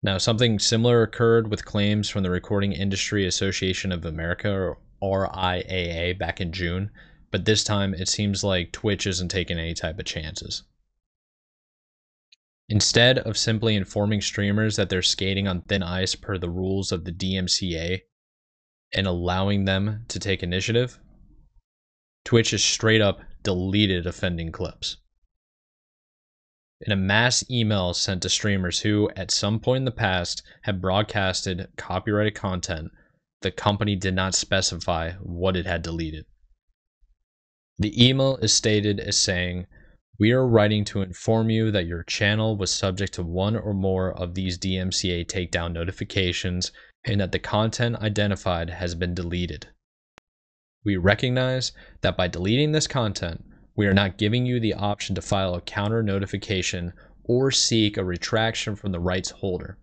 Now, 0.04 0.18
something 0.18 0.60
similar 0.60 1.04
occurred 1.04 1.50
with 1.50 1.64
claims 1.64 2.10
from 2.10 2.24
the 2.24 2.30
Recording 2.30 2.74
Industry 2.74 3.26
Association 3.26 3.94
of 3.94 4.04
America, 4.04 4.52
or 4.52 4.78
RIAA, 5.02 6.20
back 6.20 6.42
in 6.42 6.52
June, 6.52 6.92
but 7.32 7.46
this 7.46 7.64
time 7.64 7.94
it 7.94 8.10
seems 8.10 8.44
like 8.44 8.74
Twitch 8.74 9.08
isn't 9.08 9.30
taking 9.30 9.58
any 9.58 9.74
type 9.74 10.00
of 10.00 10.06
chances. 10.06 10.64
Instead 12.68 13.20
of 13.20 13.38
simply 13.38 13.76
informing 13.76 14.20
streamers 14.20 14.76
that 14.76 14.90
they're 14.90 15.02
skating 15.02 15.48
on 15.48 15.62
thin 15.62 15.82
ice 15.82 16.14
per 16.14 16.38
the 16.38 16.50
rules 16.50 16.92
of 16.92 17.06
the 17.06 17.12
DMCA 17.12 18.02
and 18.94 19.08
allowing 19.08 19.66
them 19.66 20.06
to 20.08 20.20
take 20.20 20.44
initiative, 20.44 21.00
Twitch 22.26 22.52
has 22.52 22.64
straight 22.64 23.02
up 23.02 23.22
deleted 23.44 24.06
offending 24.06 24.52
clips. 24.52 24.98
In 26.82 26.92
a 26.92 26.96
mass 26.96 27.44
email 27.50 27.94
sent 27.94 28.22
to 28.24 28.30
streamers 28.30 28.82
who, 28.82 29.10
at 29.16 29.32
some 29.32 29.60
point 29.60 29.82
in 29.82 29.86
the 29.86 29.92
past, 29.92 30.44
had 30.62 30.82
broadcasted 30.82 31.68
copyrighted 31.76 32.36
content, 32.36 32.92
the 33.42 33.52
company 33.52 33.96
did 33.96 34.14
not 34.14 34.34
specify 34.34 35.14
what 35.22 35.58
it 35.58 35.66
had 35.66 35.82
deleted. 35.82 36.26
The 37.78 38.08
email 38.08 38.38
is 38.38 38.54
stated 38.54 39.00
as 39.00 39.18
saying, 39.18 39.68
We 40.18 40.32
are 40.32 40.48
writing 40.48 40.86
to 40.86 41.02
inform 41.02 41.50
you 41.50 41.72
that 41.72 41.86
your 41.86 42.04
channel 42.04 42.58
was 42.58 42.74
subject 42.74 43.14
to 43.14 43.24
one 43.24 43.56
or 43.56 43.74
more 43.74 44.12
of 44.12 44.36
these 44.36 44.58
DMCA 44.58 45.26
takedown 45.26 45.74
notifications 45.74 46.72
and 47.06 47.22
that 47.22 47.32
the 47.32 47.40
content 47.40 47.96
identified 47.98 48.70
has 48.70 48.96
been 48.96 49.14
deleted. 49.14 49.68
We 50.84 50.98
recognize 50.98 51.72
that 52.02 52.18
by 52.18 52.28
deleting 52.28 52.72
this 52.72 52.88
content, 52.88 53.46
we 53.76 53.88
are 53.88 53.94
not 53.94 54.18
giving 54.18 54.46
you 54.46 54.60
the 54.60 54.74
option 54.74 55.16
to 55.16 55.22
file 55.22 55.56
a 55.56 55.62
counter 55.62 56.04
notification 56.04 56.94
or 57.24 57.52
seek 57.52 57.96
a 57.96 58.04
retraction 58.04 58.76
from 58.76 58.92
the 58.92 59.00
rights 59.00 59.30
holder. 59.30 59.78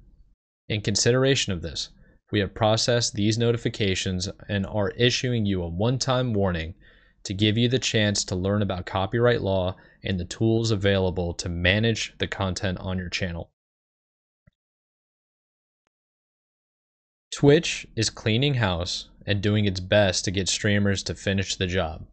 In 0.69 0.81
consideration 0.81 1.53
of 1.53 1.63
this, 1.63 1.91
we 2.33 2.41
have 2.41 2.55
processed 2.55 3.15
these 3.15 3.39
notifications 3.39 4.29
and 4.49 4.67
are 4.67 4.91
issuing 4.91 5.47
you 5.47 5.63
a 5.63 5.69
one 5.69 5.99
time 5.99 6.35
warning 6.35 6.75
to 7.23 7.35
give 7.35 7.57
you 7.57 7.69
the 7.69 7.79
chance 7.79 8.25
to 8.25 8.37
learn 8.37 8.63
about 8.63 8.87
copyright 8.87 9.43
law 9.43 9.77
and 10.03 10.19
the 10.19 10.25
tools 10.25 10.71
available 10.71 11.35
to 11.35 11.49
manage 11.49 12.15
the 12.19 12.27
content 12.27 12.79
on 12.79 12.99
your 12.99 13.09
channel. 13.09 13.51
Twitch 17.35 17.87
is 17.97 18.11
cleaning 18.11 18.55
house 18.55 19.09
and 19.27 19.43
doing 19.43 19.67
its 19.67 19.81
best 19.81 20.25
to 20.25 20.31
get 20.31 20.49
streamers 20.49 21.03
to 21.05 21.15
finish 21.15 21.57
the 21.57 21.67
job. 21.67 22.07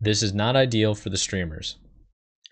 This 0.00 0.22
is 0.22 0.32
not 0.32 0.56
ideal 0.56 0.94
for 0.94 1.10
the 1.10 1.18
streamers, 1.18 1.76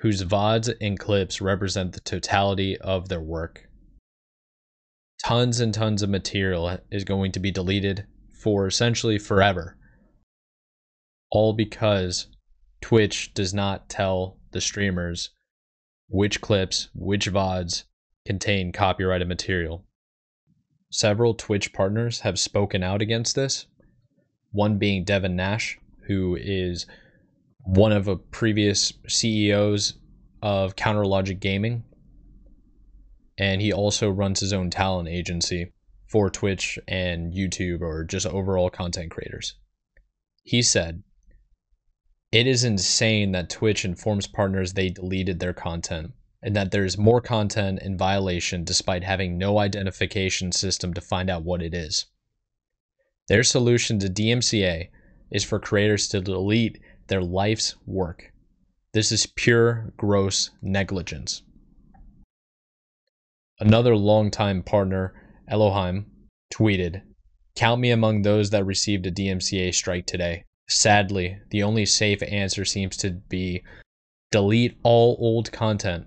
whose 0.01 0.25
VODs 0.25 0.75
and 0.81 0.99
clips 0.99 1.40
represent 1.40 1.92
the 1.92 2.01
totality 2.01 2.77
of 2.79 3.09
their 3.09 3.21
work. 3.21 3.69
Tons 5.25 5.61
and 5.61 5.73
tons 5.73 6.03
of 6.03 6.11
material 6.11 6.79
is 6.90 7.05
going 7.05 7.33
to 7.33 7.40
be 7.40 7.51
deleted 7.51 8.07
for 8.42 8.66
essentially 8.66 9.19
forever 9.19 9.77
all 11.31 11.53
because 11.53 12.29
Twitch 12.81 13.35
does 13.35 13.53
not 13.53 13.88
tell 13.88 14.38
the 14.53 14.61
streamers 14.61 15.31
which 16.09 16.40
clips, 16.40 16.88
which 16.95 17.31
VODs 17.31 17.85
contain 18.25 18.73
copyrighted 18.73 19.29
material. 19.29 19.86
Several 20.90 21.35
Twitch 21.35 21.72
partners 21.72 22.20
have 22.20 22.38
spoken 22.38 22.83
out 22.83 23.03
against 23.03 23.35
this, 23.35 23.66
one 24.53 24.79
being 24.79 25.05
Devin 25.05 25.37
Nash, 25.37 25.79
who 26.07 26.37
is 26.40 26.87
one 27.59 27.92
of 27.92 28.05
the 28.05 28.16
previous 28.16 28.92
CEOs 29.09 29.94
of 30.42 30.77
Counterlogic 30.77 31.40
Gaming. 31.40 31.85
And 33.38 33.61
he 33.61 33.72
also 33.72 34.09
runs 34.09 34.40
his 34.40 34.53
own 34.53 34.70
talent 34.70 35.09
agency 35.09 35.72
for 36.09 36.31
Twitch 36.31 36.79
and 36.87 37.33
YouTube 37.33 37.81
or 37.81 38.05
just 38.05 38.27
overall 38.27 38.70
content 38.70 39.11
creators. 39.11 39.55
He 40.44 40.62
said, 40.62 41.03
it 42.33 42.46
is 42.46 42.64
insane 42.64 43.33
that 43.33 43.51
Twitch 43.51 43.85
informs 43.85 44.27
partners 44.27 44.72
they 44.72 44.90
deleted 44.90 45.40
their 45.40 45.53
content 45.53 46.12
and 46.47 46.55
that 46.55 46.71
there's 46.71 46.97
more 46.97 47.21
content 47.21 47.83
in 47.83 47.99
violation 47.99 48.63
despite 48.63 49.03
having 49.03 49.37
no 49.37 49.59
identification 49.59 50.53
system 50.53 50.95
to 50.95 51.01
find 51.01 51.29
out 51.29 51.43
what 51.43 51.61
it 51.61 51.75
is. 51.75 52.07
Their 53.27 53.43
solution 53.43 53.99
to 53.99 54.09
DMCA 54.09 54.89
is 55.33 55.43
for 55.43 55.59
creators 55.59 56.07
to 56.11 56.21
delete 56.21 56.79
their 57.09 57.21
life's 57.21 57.75
work. 57.85 58.33
This 58.93 59.11
is 59.11 59.27
pure, 59.27 59.93
gross 59.97 60.51
negligence. 60.63 61.43
Another 63.59 63.97
longtime 63.97 64.63
partner, 64.63 65.15
Elohim, 65.49 66.07
tweeted 66.55 67.03
Count 67.57 67.81
me 67.81 67.91
among 67.91 68.23
those 68.23 68.51
that 68.51 68.65
received 68.65 69.05
a 69.07 69.11
DMCA 69.11 69.75
strike 69.75 70.07
today. 70.07 70.45
Sadly, 70.69 71.39
the 71.51 71.65
only 71.65 71.87
safe 71.87 72.23
answer 72.23 72.65
seems 72.65 72.97
to 72.99 73.11
be 73.11 73.65
delete 74.31 74.79
all 74.85 75.17
old 75.19 75.51
content. 75.51 76.07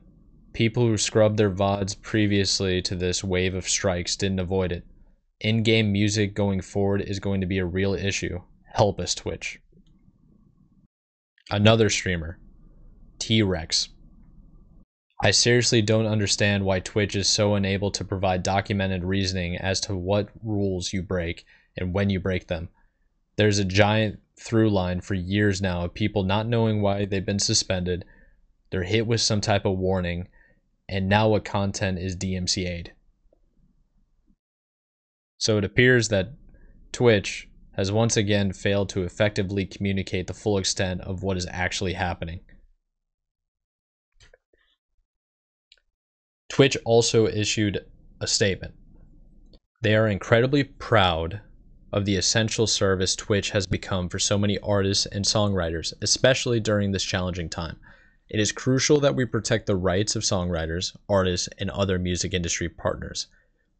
People 0.53 0.87
who 0.87 0.97
scrubbed 0.97 1.37
their 1.37 1.51
VODs 1.51 2.01
previously 2.01 2.81
to 2.81 2.95
this 2.95 3.23
wave 3.23 3.55
of 3.55 3.69
strikes 3.69 4.15
didn't 4.15 4.39
avoid 4.39 4.71
it. 4.71 4.85
In 5.39 5.63
game 5.63 5.91
music 5.91 6.33
going 6.33 6.59
forward 6.61 7.01
is 7.01 7.19
going 7.19 7.39
to 7.39 7.47
be 7.47 7.59
a 7.59 7.65
real 7.65 7.93
issue. 7.93 8.41
Help 8.65 8.99
us, 8.99 9.15
Twitch. 9.15 9.61
Another 11.49 11.89
streamer, 11.89 12.39
T 13.19 13.41
Rex. 13.41 13.89
I 15.23 15.31
seriously 15.31 15.81
don't 15.81 16.05
understand 16.05 16.63
why 16.65 16.79
Twitch 16.79 17.15
is 17.15 17.27
so 17.27 17.55
unable 17.55 17.91
to 17.91 18.05
provide 18.05 18.43
documented 18.43 19.03
reasoning 19.03 19.57
as 19.57 19.79
to 19.81 19.95
what 19.95 20.29
rules 20.43 20.93
you 20.93 21.01
break 21.01 21.45
and 21.77 21.93
when 21.93 22.09
you 22.09 22.19
break 22.19 22.47
them. 22.47 22.69
There's 23.35 23.59
a 23.59 23.65
giant 23.65 24.19
through 24.37 24.69
line 24.69 25.01
for 25.01 25.13
years 25.13 25.61
now 25.61 25.85
of 25.85 25.93
people 25.93 26.23
not 26.23 26.47
knowing 26.47 26.81
why 26.81 27.05
they've 27.05 27.25
been 27.25 27.39
suspended. 27.39 28.05
They're 28.69 28.83
hit 28.83 29.07
with 29.07 29.21
some 29.21 29.41
type 29.41 29.65
of 29.65 29.77
warning, 29.77 30.27
and 30.89 31.07
now 31.07 31.29
what 31.29 31.45
content 31.45 31.99
is 31.99 32.15
DMCA'd. 32.15 32.91
So 35.37 35.57
it 35.57 35.63
appears 35.63 36.09
that 36.09 36.33
Twitch 36.91 37.47
has 37.73 37.91
once 37.91 38.17
again 38.17 38.51
failed 38.51 38.89
to 38.89 39.03
effectively 39.03 39.65
communicate 39.65 40.27
the 40.27 40.33
full 40.33 40.57
extent 40.57 41.01
of 41.01 41.23
what 41.23 41.37
is 41.37 41.47
actually 41.49 41.93
happening. 41.93 42.41
Twitch 46.49 46.75
also 46.83 47.27
issued 47.27 47.85
a 48.19 48.27
statement. 48.27 48.73
They 49.81 49.95
are 49.95 50.07
incredibly 50.07 50.63
proud 50.63 51.39
of 51.93 52.05
the 52.05 52.17
essential 52.17 52.67
service 52.67 53.15
Twitch 53.15 53.51
has 53.51 53.65
become 53.65 54.09
for 54.09 54.19
so 54.19 54.37
many 54.37 54.59
artists 54.59 55.05
and 55.05 55.23
songwriters, 55.23 55.93
especially 56.01 56.59
during 56.59 56.91
this 56.91 57.03
challenging 57.03 57.49
time. 57.49 57.79
It 58.29 58.39
is 58.39 58.51
crucial 58.51 58.99
that 58.99 59.15
we 59.15 59.25
protect 59.25 59.65
the 59.65 59.75
rights 59.75 60.15
of 60.15 60.21
songwriters, 60.23 60.95
artists, 61.07 61.49
and 61.57 61.69
other 61.71 61.97
music 61.97 62.33
industry 62.33 62.69
partners. 62.69 63.27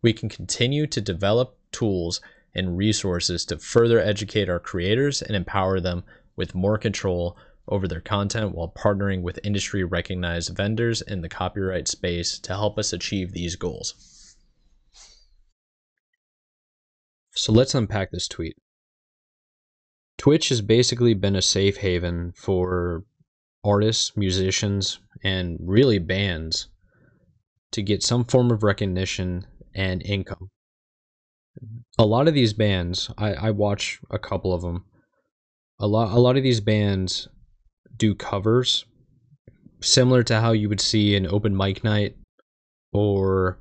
We 0.01 0.11
can 0.11 0.27
continue 0.27 0.87
to 0.87 1.01
develop 1.01 1.57
tools 1.71 2.19
and 2.55 2.75
resources 2.75 3.45
to 3.45 3.59
further 3.59 3.99
educate 3.99 4.49
our 4.49 4.59
creators 4.59 5.21
and 5.21 5.35
empower 5.35 5.79
them 5.79 6.03
with 6.35 6.55
more 6.55 6.77
control 6.77 7.37
over 7.67 7.87
their 7.87 8.01
content 8.01 8.55
while 8.55 8.73
partnering 8.75 9.21
with 9.21 9.39
industry 9.43 9.83
recognized 9.83 10.55
vendors 10.57 11.03
in 11.03 11.21
the 11.21 11.29
copyright 11.29 11.87
space 11.87 12.39
to 12.39 12.53
help 12.53 12.79
us 12.79 12.91
achieve 12.91 13.31
these 13.31 13.55
goals. 13.55 14.35
So 17.35 17.53
let's 17.53 17.75
unpack 17.75 18.09
this 18.09 18.27
tweet. 18.27 18.57
Twitch 20.17 20.49
has 20.49 20.61
basically 20.61 21.13
been 21.13 21.35
a 21.35 21.41
safe 21.41 21.77
haven 21.77 22.33
for 22.35 23.03
artists, 23.63 24.15
musicians, 24.15 24.99
and 25.23 25.57
really 25.61 25.99
bands 25.99 26.67
to 27.71 27.81
get 27.81 28.03
some 28.03 28.23
form 28.23 28.51
of 28.51 28.63
recognition 28.63 29.45
and 29.75 30.01
income. 30.03 30.49
A 31.97 32.05
lot 32.05 32.27
of 32.27 32.33
these 32.33 32.53
bands, 32.53 33.11
I, 33.17 33.33
I 33.33 33.51
watch 33.51 33.99
a 34.09 34.19
couple 34.19 34.53
of 34.53 34.61
them. 34.61 34.85
A 35.79 35.87
lot, 35.87 36.11
a 36.11 36.19
lot 36.19 36.37
of 36.37 36.43
these 36.43 36.61
bands 36.61 37.27
do 37.95 38.15
covers, 38.15 38.85
similar 39.81 40.23
to 40.23 40.39
how 40.39 40.51
you 40.51 40.69
would 40.69 40.81
see 40.81 41.15
an 41.15 41.27
open 41.27 41.55
mic 41.55 41.83
night 41.83 42.15
or 42.91 43.59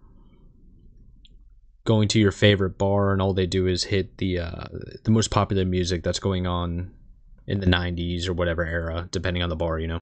going 1.84 2.08
to 2.08 2.20
your 2.20 2.32
favorite 2.32 2.76
bar 2.76 3.12
and 3.12 3.22
all 3.22 3.32
they 3.32 3.46
do 3.46 3.66
is 3.66 3.84
hit 3.84 4.18
the 4.18 4.38
uh, 4.38 4.64
the 5.04 5.10
most 5.10 5.30
popular 5.30 5.64
music 5.64 6.02
that's 6.02 6.18
going 6.18 6.46
on 6.46 6.90
in 7.48 7.60
the 7.60 7.66
90s 7.66 8.28
or 8.28 8.32
whatever 8.32 8.64
era 8.64 9.08
depending 9.10 9.42
on 9.42 9.48
the 9.48 9.56
bar 9.56 9.78
you 9.78 9.88
know? 9.88 10.00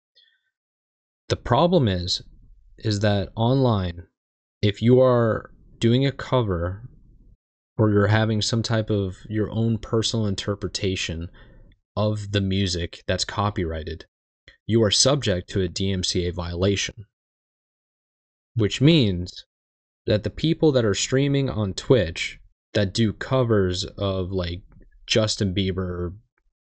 The 1.29 1.37
problem 1.37 1.89
is 1.89 2.23
is 2.79 3.01
that 3.01 3.31
online 3.35 4.07
if 4.61 4.83
you 4.83 5.01
are 5.01 5.51
doing 5.79 6.05
a 6.07 6.13
cover 6.13 6.89
or 7.79 7.91
you're 7.91 8.07
having 8.07 8.43
some 8.43 8.63
type 8.63 8.91
of 8.91 9.17
your 9.29 9.51
own 9.51 9.79
personal 9.79 10.27
interpretation 10.27 11.31
of 11.97 12.33
the 12.33 12.41
music 12.41 13.03
that's 13.07 13.25
copyrighted 13.25 14.05
you 14.67 14.83
are 14.83 14.91
subject 14.91 15.49
to 15.51 15.63
a 15.63 15.69
DMCA 15.69 16.35
violation. 16.35 17.07
Which 18.55 18.81
means 18.81 19.45
that 20.07 20.25
the 20.25 20.31
people 20.31 20.73
that 20.73 20.85
are 20.85 20.95
streaming 20.95 21.49
on 21.49 21.75
Twitch 21.75 22.41
that 22.75 22.93
do 22.93 23.13
covers 23.13 23.85
of 23.85 24.33
like 24.33 24.63
Justin 25.07 25.55
Bieber, 25.55 26.15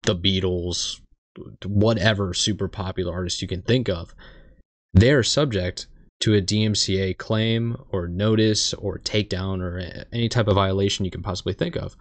the 0.03 0.17
Beatles, 0.17 1.01
whatever 1.65 2.35
super 2.35 2.69
popular 2.69 3.13
artist 3.13 3.43
you 3.43 3.49
can 3.49 3.63
think 3.63 3.89
of, 3.89 4.15
they're 4.93 5.23
subject 5.23 5.87
to 6.21 6.35
a 6.35 6.43
DMCA 6.43 7.17
claim 7.17 7.77
or 7.91 8.09
notice 8.09 8.75
or 8.75 8.99
takedown 8.99 9.61
or 9.61 9.79
any 10.13 10.29
type 10.29 10.49
of 10.49 10.55
violation 10.55 11.05
you 11.05 11.11
can 11.11 11.23
possibly 11.23 11.53
think 11.53 11.77
of. 11.77 11.97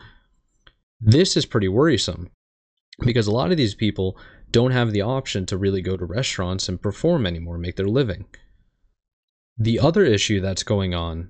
This 0.99 1.37
is 1.37 1.45
pretty 1.45 1.67
worrisome 1.67 2.31
because 3.01 3.27
a 3.27 3.31
lot 3.31 3.51
of 3.51 3.57
these 3.57 3.75
people 3.75 4.17
don't 4.49 4.71
have 4.71 4.91
the 4.91 5.01
option 5.01 5.45
to 5.45 5.57
really 5.57 5.81
go 5.81 5.97
to 5.97 6.05
restaurants 6.05 6.67
and 6.67 6.81
perform 6.81 7.27
anymore, 7.27 7.57
make 7.57 7.75
their 7.75 7.87
living. 7.87 8.25
The 9.57 9.79
other 9.79 10.03
issue 10.03 10.39
that's 10.39 10.63
going 10.63 10.95
on 10.95 11.29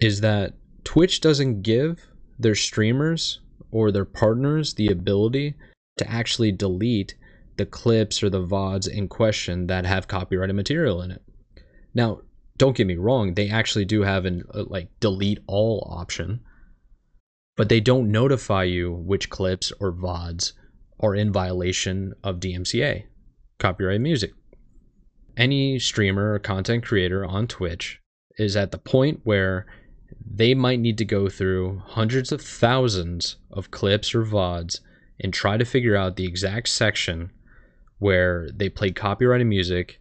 is 0.00 0.20
that 0.20 0.54
Twitch 0.84 1.20
doesn't 1.20 1.62
give 1.62 2.06
their 2.38 2.54
streamers 2.54 3.40
or 3.70 3.90
their 3.90 4.04
partners 4.04 4.74
the 4.74 4.88
ability 4.88 5.54
to 5.98 6.10
actually 6.10 6.52
delete 6.52 7.14
the 7.56 7.66
clips 7.66 8.22
or 8.22 8.30
the 8.30 8.42
VODs 8.42 8.88
in 8.88 9.08
question 9.08 9.66
that 9.66 9.84
have 9.84 10.08
copyrighted 10.08 10.56
material 10.56 11.02
in 11.02 11.10
it. 11.10 11.22
Now, 11.94 12.20
don't 12.56 12.76
get 12.76 12.86
me 12.86 12.96
wrong, 12.96 13.34
they 13.34 13.48
actually 13.48 13.84
do 13.84 14.02
have 14.02 14.24
an 14.24 14.44
uh, 14.54 14.64
like 14.66 14.88
delete 15.00 15.40
all 15.46 15.86
option, 15.90 16.40
but 17.56 17.68
they 17.68 17.80
don't 17.80 18.10
notify 18.10 18.64
you 18.64 18.92
which 18.92 19.30
clips 19.30 19.72
or 19.80 19.92
VODs 19.92 20.52
are 21.00 21.14
in 21.14 21.32
violation 21.32 22.14
of 22.22 22.40
DMCA, 22.40 23.04
copyright 23.58 24.00
music 24.00 24.32
any 25.36 25.78
streamer 25.78 26.34
or 26.34 26.38
content 26.38 26.84
creator 26.84 27.24
on 27.24 27.46
Twitch 27.46 28.00
is 28.38 28.56
at 28.56 28.70
the 28.70 28.78
point 28.78 29.20
where 29.24 29.66
they 30.24 30.54
might 30.54 30.80
need 30.80 30.98
to 30.98 31.04
go 31.04 31.28
through 31.28 31.82
hundreds 31.86 32.32
of 32.32 32.40
thousands 32.40 33.36
of 33.50 33.70
clips 33.70 34.14
or 34.14 34.24
VODs 34.24 34.80
and 35.22 35.32
try 35.32 35.56
to 35.56 35.64
figure 35.64 35.96
out 35.96 36.16
the 36.16 36.26
exact 36.26 36.68
section 36.68 37.30
where 37.98 38.48
they 38.52 38.68
played 38.68 38.96
copyrighted 38.96 39.46
music. 39.46 40.00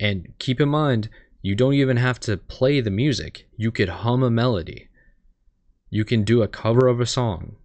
And 0.00 0.32
keep 0.38 0.60
in 0.60 0.68
mind, 0.68 1.08
you 1.42 1.54
don't 1.54 1.74
even 1.74 1.96
have 1.96 2.20
to 2.20 2.36
play 2.36 2.80
the 2.80 2.90
music, 2.90 3.48
you 3.56 3.70
could 3.70 3.88
hum 3.88 4.22
a 4.22 4.30
melody, 4.30 4.88
you 5.90 6.04
can 6.04 6.22
do 6.22 6.42
a 6.42 6.48
cover 6.48 6.86
of 6.86 7.00
a 7.00 7.06
song. 7.06 7.56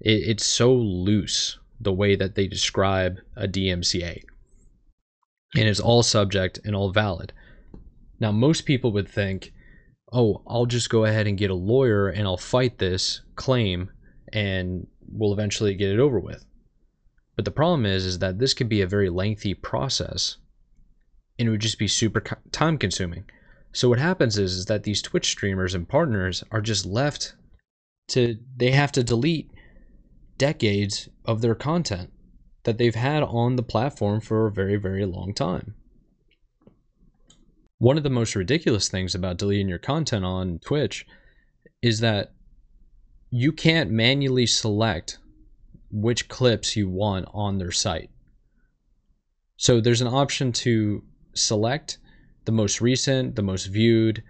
It, 0.00 0.28
it's 0.28 0.44
so 0.44 0.72
loose 0.72 1.58
the 1.80 1.92
way 1.92 2.14
that 2.14 2.36
they 2.36 2.46
describe 2.46 3.18
a 3.36 3.48
DMCA 3.48 4.22
and 5.56 5.68
it's 5.68 5.80
all 5.80 6.02
subject 6.02 6.60
and 6.64 6.74
all 6.74 6.90
valid. 6.90 7.32
Now, 8.20 8.32
most 8.32 8.62
people 8.62 8.92
would 8.92 9.08
think, 9.08 9.52
oh, 10.12 10.42
I'll 10.46 10.66
just 10.66 10.90
go 10.90 11.04
ahead 11.04 11.26
and 11.26 11.38
get 11.38 11.50
a 11.50 11.54
lawyer 11.54 12.08
and 12.08 12.26
I'll 12.26 12.36
fight 12.36 12.78
this 12.78 13.20
claim 13.36 13.90
and 14.32 14.86
we'll 15.12 15.32
eventually 15.32 15.74
get 15.74 15.90
it 15.90 15.98
over 15.98 16.18
with. 16.18 16.44
But 17.36 17.44
the 17.44 17.50
problem 17.50 17.86
is, 17.86 18.04
is 18.04 18.18
that 18.18 18.38
this 18.38 18.54
could 18.54 18.68
be 18.68 18.82
a 18.82 18.86
very 18.86 19.08
lengthy 19.08 19.54
process 19.54 20.36
and 21.38 21.48
it 21.48 21.50
would 21.50 21.60
just 21.60 21.78
be 21.78 21.88
super 21.88 22.20
time 22.52 22.78
consuming. 22.78 23.24
So 23.72 23.88
what 23.88 23.98
happens 23.98 24.38
is, 24.38 24.52
is 24.52 24.66
that 24.66 24.82
these 24.82 25.00
Twitch 25.00 25.30
streamers 25.30 25.74
and 25.74 25.88
partners 25.88 26.44
are 26.50 26.60
just 26.60 26.84
left 26.84 27.34
to, 28.08 28.36
they 28.56 28.70
have 28.70 28.92
to 28.92 29.02
delete 29.02 29.50
decades 30.36 31.08
of 31.24 31.40
their 31.40 31.54
content 31.54 32.10
that 32.64 32.78
they've 32.78 32.94
had 32.94 33.22
on 33.22 33.56
the 33.56 33.62
platform 33.62 34.20
for 34.20 34.46
a 34.46 34.52
very, 34.52 34.76
very 34.76 35.06
long 35.06 35.32
time. 35.32 35.74
One 37.78 37.96
of 37.96 38.02
the 38.02 38.10
most 38.10 38.36
ridiculous 38.36 38.88
things 38.88 39.14
about 39.14 39.38
deleting 39.38 39.68
your 39.68 39.78
content 39.78 40.24
on 40.24 40.60
Twitch 40.60 41.06
is 41.80 42.00
that 42.00 42.32
you 43.34 43.50
can't 43.50 43.90
manually 43.90 44.44
select 44.46 45.18
which 45.90 46.28
clips 46.28 46.76
you 46.76 46.86
want 46.86 47.26
on 47.32 47.56
their 47.56 47.72
site. 47.72 48.10
So 49.56 49.80
there's 49.80 50.02
an 50.02 50.08
option 50.08 50.52
to 50.52 51.02
select 51.32 51.98
the 52.44 52.52
most 52.52 52.82
recent, 52.82 53.34
the 53.34 53.42
most 53.42 53.66
viewed, 53.66 54.22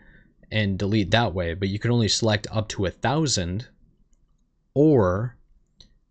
and 0.53 0.79
delete 0.79 1.11
that 1.11 1.35
way, 1.35 1.55
but 1.55 1.69
you 1.69 1.81
can 1.81 1.91
only 1.91 2.07
select 2.07 2.47
up 2.53 2.69
to 2.69 2.87
a 2.87 2.91
thousand 2.91 3.67
or 4.73 5.37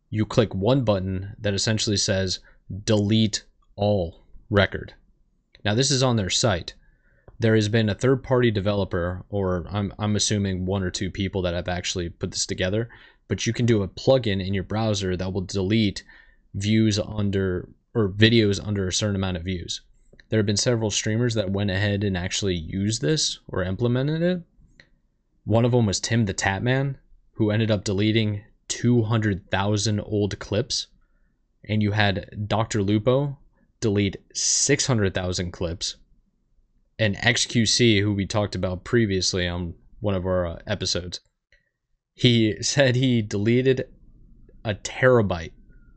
you 0.09 0.25
click 0.25 0.53
one 0.53 0.83
button 0.83 1.33
that 1.39 1.53
essentially 1.53 1.95
says 1.95 2.39
delete 2.83 3.45
all 3.77 4.25
record. 4.49 4.95
Now, 5.63 5.75
this 5.75 5.91
is 5.91 6.03
on 6.03 6.17
their 6.17 6.29
site. 6.29 6.73
There 7.41 7.55
has 7.55 7.69
been 7.69 7.89
a 7.89 7.95
third 7.95 8.21
party 8.21 8.51
developer, 8.51 9.25
or 9.29 9.65
I'm, 9.71 9.91
I'm 9.97 10.15
assuming 10.15 10.67
one 10.67 10.83
or 10.83 10.91
two 10.91 11.09
people 11.09 11.41
that 11.41 11.55
have 11.55 11.67
actually 11.67 12.07
put 12.07 12.29
this 12.29 12.45
together, 12.45 12.87
but 13.27 13.47
you 13.47 13.51
can 13.51 13.65
do 13.65 13.81
a 13.81 13.87
plugin 13.87 14.45
in 14.45 14.53
your 14.53 14.63
browser 14.63 15.17
that 15.17 15.33
will 15.33 15.41
delete 15.41 16.03
views 16.53 16.99
under 16.99 17.67
or 17.95 18.09
videos 18.09 18.63
under 18.63 18.87
a 18.87 18.93
certain 18.93 19.15
amount 19.15 19.37
of 19.37 19.43
views. 19.43 19.81
There 20.29 20.37
have 20.37 20.45
been 20.45 20.55
several 20.55 20.91
streamers 20.91 21.33
that 21.33 21.49
went 21.49 21.71
ahead 21.71 22.03
and 22.03 22.15
actually 22.15 22.53
used 22.53 23.01
this 23.01 23.39
or 23.47 23.63
implemented 23.63 24.21
it. 24.21 24.43
One 25.43 25.65
of 25.65 25.71
them 25.71 25.87
was 25.87 25.99
Tim 25.99 26.25
the 26.25 26.35
Tatman, 26.35 26.97
who 27.31 27.49
ended 27.49 27.71
up 27.71 27.83
deleting 27.83 28.43
200,000 28.67 29.99
old 29.99 30.37
clips, 30.37 30.85
and 31.67 31.81
you 31.81 31.93
had 31.93 32.47
Dr. 32.47 32.83
Lupo 32.83 33.39
delete 33.79 34.17
600,000 34.31 35.51
clips, 35.51 35.95
and 37.01 37.17
XQC, 37.17 37.99
who 37.99 38.13
we 38.13 38.27
talked 38.27 38.53
about 38.53 38.83
previously 38.83 39.47
on 39.47 39.73
one 40.01 40.13
of 40.13 40.23
our 40.23 40.45
uh, 40.45 40.59
episodes, 40.67 41.19
he 42.13 42.61
said 42.61 42.95
he 42.95 43.23
deleted 43.23 43.85
a 44.63 44.75
terabyte 44.75 45.53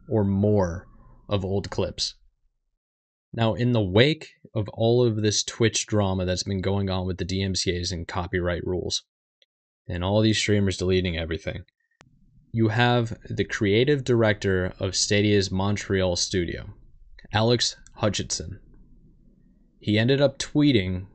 or 0.09 0.25
more 0.25 0.87
of 1.29 1.45
old 1.45 1.69
clips. 1.69 2.15
Now, 3.35 3.53
in 3.53 3.73
the 3.73 3.83
wake 3.83 4.31
of 4.55 4.67
all 4.71 5.05
of 5.05 5.17
this 5.17 5.45
Twitch 5.45 5.87
drama 5.87 6.25
that's 6.25 6.45
been 6.45 6.63
going 6.63 6.89
on 6.89 7.07
with 7.07 7.19
the 7.19 7.27
DMCA's 7.27 7.93
and 7.93 8.09
copyright 8.09 8.67
rules, 8.67 9.03
and 9.87 10.03
all 10.03 10.23
these 10.23 10.39
streamers 10.39 10.79
deleting 10.79 11.19
everything, 11.19 11.65
you 12.51 12.69
have 12.69 13.19
the 13.29 13.45
creative 13.45 14.05
director 14.05 14.73
of 14.81 14.97
Stadia's 14.97 15.51
Montreal 15.51 16.17
studio, 16.17 16.71
Alex 17.31 17.77
Hutchinson. 17.97 18.59
He 19.85 19.99
ended 19.99 20.19
up 20.19 20.39
tweeting 20.39 21.09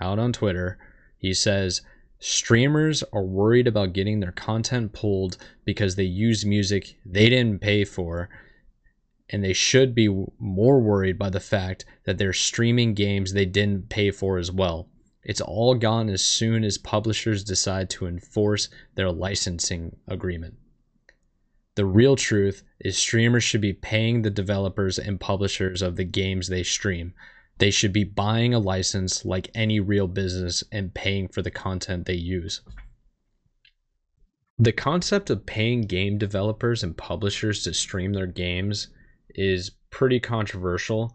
out 0.00 0.18
on 0.18 0.32
Twitter. 0.32 0.78
He 1.18 1.34
says, 1.34 1.82
Streamers 2.18 3.04
are 3.12 3.22
worried 3.22 3.66
about 3.66 3.92
getting 3.92 4.20
their 4.20 4.32
content 4.32 4.94
pulled 4.94 5.36
because 5.66 5.96
they 5.96 6.04
use 6.04 6.46
music 6.46 6.96
they 7.04 7.28
didn't 7.28 7.60
pay 7.60 7.84
for, 7.84 8.30
and 9.28 9.44
they 9.44 9.52
should 9.52 9.94
be 9.94 10.08
more 10.38 10.80
worried 10.80 11.18
by 11.18 11.28
the 11.28 11.40
fact 11.40 11.84
that 12.04 12.16
they're 12.16 12.32
streaming 12.32 12.94
games 12.94 13.34
they 13.34 13.44
didn't 13.44 13.90
pay 13.90 14.10
for 14.10 14.38
as 14.38 14.50
well. 14.50 14.88
It's 15.22 15.42
all 15.42 15.74
gone 15.74 16.08
as 16.08 16.24
soon 16.24 16.64
as 16.64 16.78
publishers 16.78 17.44
decide 17.44 17.90
to 17.90 18.06
enforce 18.06 18.70
their 18.94 19.12
licensing 19.12 19.94
agreement. 20.08 20.54
The 21.74 21.84
real 21.84 22.16
truth 22.16 22.62
is 22.80 22.96
streamers 22.96 23.44
should 23.44 23.60
be 23.60 23.74
paying 23.74 24.22
the 24.22 24.30
developers 24.30 24.98
and 24.98 25.20
publishers 25.20 25.82
of 25.82 25.96
the 25.96 26.04
games 26.04 26.48
they 26.48 26.62
stream. 26.62 27.12
They 27.60 27.70
should 27.70 27.92
be 27.92 28.04
buying 28.04 28.54
a 28.54 28.58
license 28.58 29.26
like 29.26 29.50
any 29.54 29.80
real 29.80 30.08
business 30.08 30.64
and 30.72 30.94
paying 30.94 31.28
for 31.28 31.42
the 31.42 31.50
content 31.50 32.06
they 32.06 32.14
use. 32.14 32.62
The 34.58 34.72
concept 34.72 35.28
of 35.28 35.44
paying 35.44 35.82
game 35.82 36.16
developers 36.16 36.82
and 36.82 36.96
publishers 36.96 37.62
to 37.64 37.74
stream 37.74 38.14
their 38.14 38.26
games 38.26 38.88
is 39.34 39.72
pretty 39.90 40.20
controversial 40.20 41.14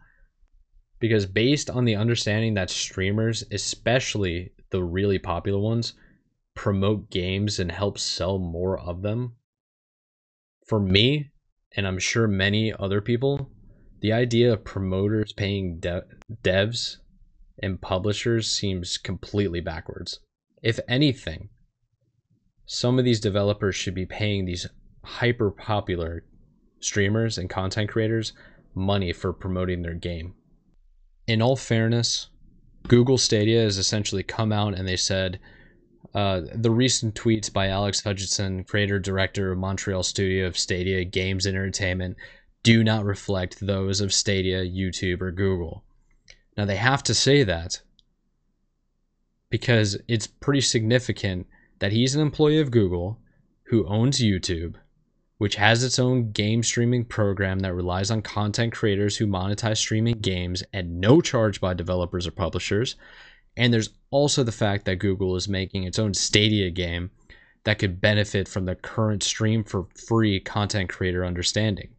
because 0.99 1.25
based 1.25 1.71
on 1.71 1.83
the 1.83 1.95
understanding 1.95 2.53
that 2.53 2.69
streamers, 2.69 3.43
especially 3.51 4.51
the 4.69 4.83
really 4.83 5.17
popular 5.17 5.59
ones, 5.59 5.93
promote 6.53 7.09
games 7.09 7.59
and 7.59 7.71
help 7.71 7.97
sell 7.97 8.37
more 8.37 8.79
of 8.79 9.01
them. 9.01 9.33
For 10.67 10.79
me, 10.79 11.31
and 11.75 11.87
I'm 11.87 11.99
sure 11.99 12.27
many 12.27 12.71
other 12.71 13.01
people, 13.01 13.49
the 14.05 14.13
idea 14.13 14.53
of 14.53 14.63
promoters 14.63 15.33
paying 15.33 15.79
de- 15.79 16.03
devs 16.43 16.97
and 17.63 17.81
publishers 17.81 18.47
seems 18.47 18.99
completely 18.99 19.59
backwards. 19.59 20.19
If 20.61 20.79
anything, 20.87 21.49
some 22.67 22.99
of 22.99 23.05
these 23.05 23.19
developers 23.19 23.75
should 23.75 23.95
be 23.95 24.05
paying 24.05 24.45
these 24.45 24.67
hyper 25.03 25.49
popular 25.49 26.23
streamers 26.79 27.39
and 27.39 27.49
content 27.49 27.89
creators 27.89 28.33
money 28.75 29.11
for 29.11 29.33
promoting 29.33 29.81
their 29.81 29.95
game. 29.95 30.35
In 31.25 31.41
all 31.41 31.55
fairness, 31.55 32.29
Google 32.87 33.17
Stadia 33.17 33.63
has 33.63 33.79
essentially 33.79 34.21
come 34.21 34.51
out 34.51 34.77
and 34.77 34.87
they 34.87 34.97
said 34.97 35.39
uh, 36.13 36.41
the 36.53 36.69
recent 36.69 37.15
tweets 37.15 37.51
by 37.51 37.69
Alex 37.69 38.03
Hutchinson, 38.03 38.65
creator 38.65 38.99
director 38.99 39.51
of 39.51 39.57
Montreal 39.57 40.03
studio 40.03 40.45
of 40.45 40.59
Stadia 40.59 41.03
Games 41.05 41.47
Entertainment, 41.47 42.17
do 42.65 42.83
not 42.83 43.05
reflect 43.05 43.59
those 43.59 44.01
of 44.01 44.11
Stadia, 44.11 44.65
YouTube, 44.65 45.21
or 45.21 45.29
Google. 45.29 45.83
Now 46.57 46.65
they 46.65 46.77
have 46.77 47.03
to 47.03 47.13
say 47.13 47.43
that 47.43 47.79
because 49.51 49.99
it's 50.07 50.25
pretty 50.25 50.61
significant 50.61 51.45
that 51.77 51.91
he's 51.91 52.15
an 52.15 52.21
employee 52.21 52.59
of 52.59 52.71
Google 52.71 53.19
who 53.65 53.85
owns 53.85 54.19
YouTube, 54.19 54.73
which 55.37 55.57
has 55.57 55.83
its 55.83 55.99
own 55.99 56.31
game 56.31 56.63
streaming 56.63 57.05
program 57.05 57.59
that 57.59 57.75
relies 57.75 58.09
on 58.09 58.23
content 58.23 58.73
creators 58.73 59.15
who 59.15 59.27
monetize 59.27 59.77
streaming 59.77 60.17
games 60.17 60.63
at 60.73 60.87
no 60.87 61.21
charge 61.21 61.61
by 61.61 61.75
developers 61.75 62.25
or 62.25 62.31
publishers. 62.31 62.95
And 63.55 63.71
there's 63.71 63.91
also 64.09 64.41
the 64.41 64.51
fact 64.51 64.85
that 64.85 64.95
Google 64.95 65.35
is 65.35 65.47
making 65.47 65.83
its 65.83 65.99
own 65.99 66.15
Stadia 66.15 66.71
game 66.71 67.11
that 67.63 67.77
could 67.77 68.01
benefit 68.01 68.47
from 68.47 68.65
the 68.65 68.73
current 68.73 69.21
stream 69.21 69.63
for 69.63 69.85
free 70.07 70.39
content 70.39 70.89
creator 70.89 71.23
understanding. 71.23 71.89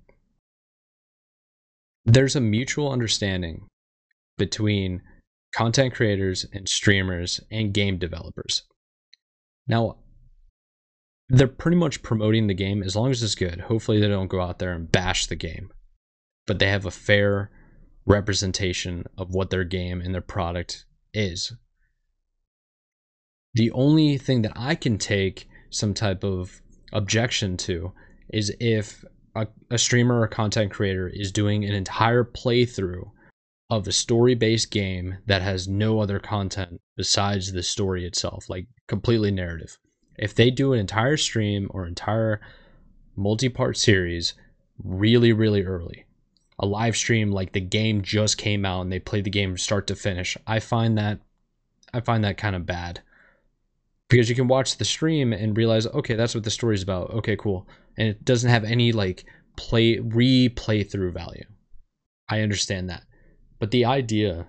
There's 2.06 2.36
a 2.36 2.40
mutual 2.40 2.92
understanding 2.92 3.66
between 4.38 5.02
content 5.52 5.92
creators 5.92 6.46
and 6.52 6.68
streamers 6.68 7.40
and 7.50 7.74
game 7.74 7.98
developers. 7.98 8.62
Now, 9.66 9.96
they're 11.28 11.48
pretty 11.48 11.76
much 11.76 12.02
promoting 12.02 12.46
the 12.46 12.54
game 12.54 12.84
as 12.84 12.94
long 12.94 13.10
as 13.10 13.22
it's 13.24 13.34
good. 13.34 13.62
Hopefully, 13.62 14.00
they 14.00 14.06
don't 14.06 14.28
go 14.28 14.40
out 14.40 14.60
there 14.60 14.72
and 14.72 14.90
bash 14.90 15.26
the 15.26 15.34
game, 15.34 15.70
but 16.46 16.60
they 16.60 16.68
have 16.68 16.86
a 16.86 16.92
fair 16.92 17.50
representation 18.06 19.04
of 19.18 19.34
what 19.34 19.50
their 19.50 19.64
game 19.64 20.00
and 20.00 20.14
their 20.14 20.20
product 20.20 20.84
is. 21.12 21.52
The 23.54 23.72
only 23.72 24.16
thing 24.16 24.42
that 24.42 24.52
I 24.54 24.76
can 24.76 24.96
take 24.96 25.48
some 25.70 25.92
type 25.92 26.22
of 26.22 26.62
objection 26.92 27.56
to 27.56 27.92
is 28.32 28.54
if 28.60 29.04
a, 29.36 29.46
a 29.70 29.78
streamer 29.78 30.20
or 30.20 30.26
content 30.26 30.72
creator 30.72 31.08
is 31.08 31.30
doing 31.30 31.64
an 31.64 31.74
entire 31.74 32.24
playthrough 32.24 33.10
of 33.68 33.86
a 33.86 33.92
story 33.92 34.34
based 34.34 34.70
game 34.70 35.18
that 35.26 35.42
has 35.42 35.68
no 35.68 36.00
other 36.00 36.18
content 36.18 36.80
besides 36.96 37.52
the 37.52 37.62
story 37.62 38.06
itself, 38.06 38.48
like 38.48 38.66
completely 38.86 39.30
narrative. 39.30 39.78
If 40.18 40.34
they 40.34 40.50
do 40.50 40.72
an 40.72 40.78
entire 40.78 41.16
stream 41.16 41.68
or 41.70 41.86
entire 41.86 42.40
multi 43.16 43.48
part 43.48 43.76
series 43.76 44.34
really, 44.82 45.32
really 45.32 45.64
early, 45.64 46.06
a 46.58 46.66
live 46.66 46.96
stream 46.96 47.30
like 47.30 47.52
the 47.52 47.60
game 47.60 48.02
just 48.02 48.38
came 48.38 48.64
out 48.64 48.82
and 48.82 48.92
they 48.92 48.98
play 48.98 49.20
the 49.20 49.30
game 49.30 49.58
start 49.58 49.86
to 49.88 49.96
finish, 49.96 50.36
I 50.46 50.60
find 50.60 50.96
that 50.96 51.20
I 51.92 52.00
find 52.00 52.24
that 52.24 52.38
kind 52.38 52.56
of 52.56 52.66
bad. 52.66 53.02
Because 54.08 54.28
you 54.28 54.36
can 54.36 54.48
watch 54.48 54.76
the 54.76 54.84
stream 54.84 55.32
and 55.32 55.56
realize, 55.56 55.86
okay, 55.86 56.14
that's 56.14 56.34
what 56.34 56.44
the 56.44 56.50
story's 56.50 56.82
about. 56.82 57.10
Okay, 57.10 57.36
cool. 57.36 57.68
And 57.96 58.08
it 58.08 58.24
doesn't 58.24 58.50
have 58.50 58.64
any 58.64 58.92
like 58.92 59.24
play 59.56 59.96
replay 59.96 60.88
through 60.88 61.12
value. 61.12 61.44
I 62.28 62.40
understand 62.40 62.88
that. 62.90 63.02
But 63.58 63.70
the 63.70 63.84
idea 63.84 64.46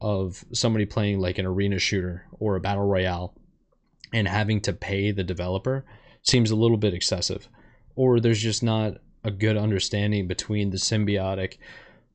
of 0.00 0.44
somebody 0.52 0.86
playing 0.86 1.18
like 1.18 1.38
an 1.38 1.46
arena 1.46 1.78
shooter 1.78 2.26
or 2.32 2.56
a 2.56 2.60
battle 2.60 2.86
royale 2.86 3.34
and 4.12 4.26
having 4.28 4.60
to 4.62 4.72
pay 4.72 5.12
the 5.12 5.24
developer 5.24 5.84
seems 6.22 6.50
a 6.50 6.56
little 6.56 6.76
bit 6.76 6.94
excessive. 6.94 7.48
Or 7.96 8.20
there's 8.20 8.42
just 8.42 8.62
not 8.62 8.94
a 9.24 9.30
good 9.30 9.56
understanding 9.56 10.26
between 10.26 10.70
the 10.70 10.76
symbiotic 10.76 11.58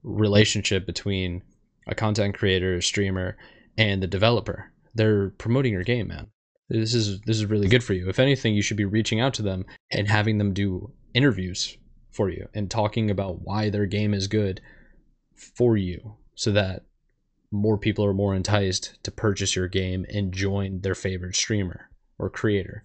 relationship 0.03 0.85
between 0.85 1.43
a 1.87 1.95
content 1.95 2.37
creator, 2.37 2.75
a 2.75 2.81
streamer, 2.81 3.37
and 3.77 4.01
the 4.01 4.07
developer. 4.07 4.71
They're 4.93 5.29
promoting 5.31 5.73
your 5.73 5.83
game, 5.83 6.07
man. 6.07 6.27
This 6.69 6.93
is 6.93 7.21
this 7.21 7.37
is 7.37 7.45
really 7.45 7.67
good 7.67 7.83
for 7.83 7.93
you. 7.93 8.09
If 8.09 8.19
anything, 8.19 8.55
you 8.55 8.61
should 8.61 8.77
be 8.77 8.85
reaching 8.85 9.19
out 9.19 9.33
to 9.35 9.43
them 9.43 9.65
and 9.91 10.07
having 10.07 10.37
them 10.37 10.53
do 10.53 10.91
interviews 11.13 11.77
for 12.11 12.29
you 12.29 12.47
and 12.53 12.71
talking 12.71 13.11
about 13.11 13.41
why 13.41 13.69
their 13.69 13.85
game 13.85 14.13
is 14.13 14.27
good 14.27 14.61
for 15.35 15.77
you 15.77 16.15
so 16.33 16.51
that 16.51 16.85
more 17.51 17.77
people 17.77 18.03
are 18.03 18.13
more 18.13 18.33
enticed 18.33 18.97
to 19.03 19.11
purchase 19.11 19.55
your 19.55 19.67
game 19.67 20.05
and 20.09 20.33
join 20.33 20.81
their 20.81 20.95
favorite 20.95 21.35
streamer 21.35 21.89
or 22.17 22.29
creator. 22.29 22.83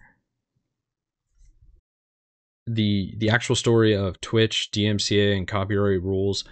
The 2.67 3.15
the 3.17 3.31
actual 3.31 3.57
story 3.57 3.97
of 3.97 4.21
Twitch, 4.21 4.71
DMCA 4.73 5.37
and 5.37 5.49
copyright 5.49 6.03
rules 6.03 6.45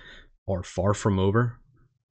are 0.48 0.62
far 0.62 0.94
from 0.94 1.18
over. 1.18 1.58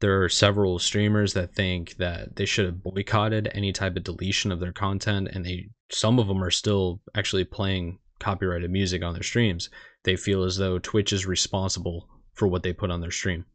There 0.01 0.23
are 0.23 0.29
several 0.29 0.77
streamers 0.79 1.33
that 1.33 1.55
think 1.55 1.95
that 1.97 2.35
they 2.35 2.45
should 2.45 2.65
have 2.65 2.83
boycotted 2.83 3.49
any 3.53 3.71
type 3.71 3.95
of 3.95 4.03
deletion 4.03 4.51
of 4.51 4.59
their 4.59 4.73
content 4.73 5.29
and 5.31 5.45
they 5.45 5.69
some 5.89 6.19
of 6.19 6.27
them 6.27 6.43
are 6.43 6.51
still 6.51 7.01
actually 7.15 7.45
playing 7.45 7.99
copyrighted 8.19 8.71
music 8.71 9.03
on 9.03 9.13
their 9.13 9.23
streams. 9.23 9.69
They 10.03 10.15
feel 10.15 10.43
as 10.43 10.57
though 10.57 10.79
Twitch 10.79 11.13
is 11.13 11.25
responsible 11.25 12.09
for 12.33 12.47
what 12.47 12.63
they 12.63 12.73
put 12.73 12.91
on 12.91 13.01
their 13.01 13.11
stream. 13.11 13.45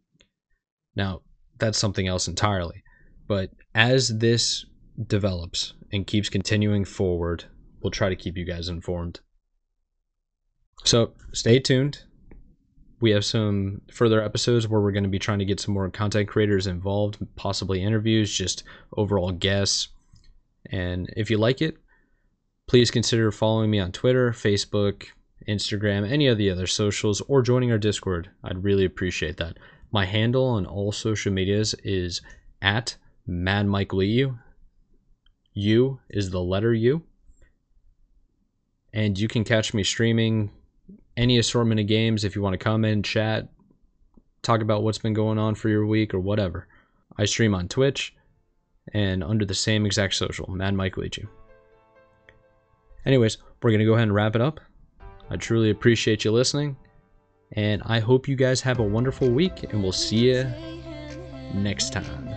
Now, 0.97 1.23
that's 1.59 1.79
something 1.79 2.09
else 2.09 2.29
entirely. 2.29 2.83
But 3.27 3.51
as 3.75 4.19
this 4.19 4.65
develops 5.07 5.75
and 5.93 6.07
keeps 6.07 6.29
continuing 6.29 6.85
forward, 6.85 7.45
we'll 7.81 7.91
try 7.91 8.09
to 8.09 8.17
keep 8.17 8.37
you 8.37 8.45
guys 8.45 8.69
informed. 8.69 9.21
So 10.85 11.13
stay 11.33 11.61
tuned. 11.61 12.05
We 13.01 13.11
have 13.13 13.25
some 13.25 13.81
further 13.91 14.23
episodes 14.23 14.69
where 14.69 14.81
we're 14.81 14.93
going 14.93 15.05
to 15.05 15.11
be 15.11 15.19
trying 15.19 15.39
to 15.39 15.45
get 15.45 15.59
some 15.59 15.73
more 15.75 15.89
content 15.91 16.29
creators 16.29 16.67
involved, 16.67 17.19
possibly 17.35 17.83
interviews, 17.83 18.33
just 18.33 18.63
overall 18.97 19.33
guests. 19.33 19.89
And 20.71 21.13
if 21.17 21.31
you 21.31 21.39
like 21.39 21.63
it, 21.63 21.79
please 22.69 22.91
consider 22.91 23.33
following 23.33 23.71
me 23.71 23.81
on 23.81 23.91
Twitter, 23.91 24.33
Facebook, 24.33 25.07
Instagram, 25.49 26.11
any 26.11 26.27
of 26.27 26.37
the 26.37 26.51
other 26.51 26.67
socials, 26.67 27.23
or 27.23 27.41
joining 27.41 27.73
our 27.73 27.79
Discord. 27.79 28.31
I'd 28.45 28.63
really 28.63 28.85
appreciate 28.85 29.39
that. 29.39 29.57
My 29.91 30.05
handle 30.05 30.47
on 30.47 30.67
all 30.67 30.93
social 30.93 31.33
medias 31.33 31.75
is 31.83 32.21
at 32.61 32.97
Mad 33.27 33.67
Mike 33.67 33.93
Lee. 33.93 34.31
U 35.55 36.01
is 36.11 36.31
the 36.31 36.41
letter 36.41 36.75
U. 36.75 37.03
And 38.93 39.19
you 39.19 39.27
can 39.27 39.45
catch 39.45 39.73
me 39.73 39.83
streaming 39.83 40.51
any 41.21 41.39
assortment 41.39 41.79
of 41.79 41.87
games 41.87 42.25
if 42.25 42.35
you 42.35 42.41
want 42.41 42.55
to 42.55 42.59
come 42.59 42.83
in, 42.83 43.03
chat, 43.03 43.47
talk 44.41 44.63
about 44.63 44.83
what's 44.83 44.97
been 44.97 45.13
going 45.13 45.39
on 45.39 45.55
for 45.55 45.69
your 45.69 45.85
week 45.85 46.15
or 46.15 46.19
whatever. 46.19 46.67
I 47.19 47.27
stream 47.27 47.55
on 47.55 47.69
Twitch 47.69 48.15
and 48.95 49.23
under 49.23 49.45
the 49.45 49.55
same 49.55 49.85
exact 49.85 50.15
social, 50.15 50.51
Mad 50.51 50.75
Mike 50.75 50.95
Leachy. 50.95 51.29
Anyways, 53.05 53.37
we're 53.63 53.71
going 53.71 53.81
to 53.81 53.85
go 53.85 53.93
ahead 53.93 54.05
and 54.05 54.15
wrap 54.15 54.35
it 54.35 54.41
up. 54.41 54.61
I 55.29 55.37
truly 55.37 55.69
appreciate 55.69 56.25
you 56.25 56.33
listening. 56.33 56.75
And 57.53 57.83
I 57.85 58.01
hope 58.01 58.27
you 58.27 58.35
guys 58.35 58.63
have 58.63 58.79
a 58.79 58.83
wonderful 58.83 59.29
week, 59.29 59.65
and 59.65 59.83
we'll 59.83 59.93
see 59.93 60.31
you 60.31 60.45
next 61.53 61.93
time. 61.93 62.30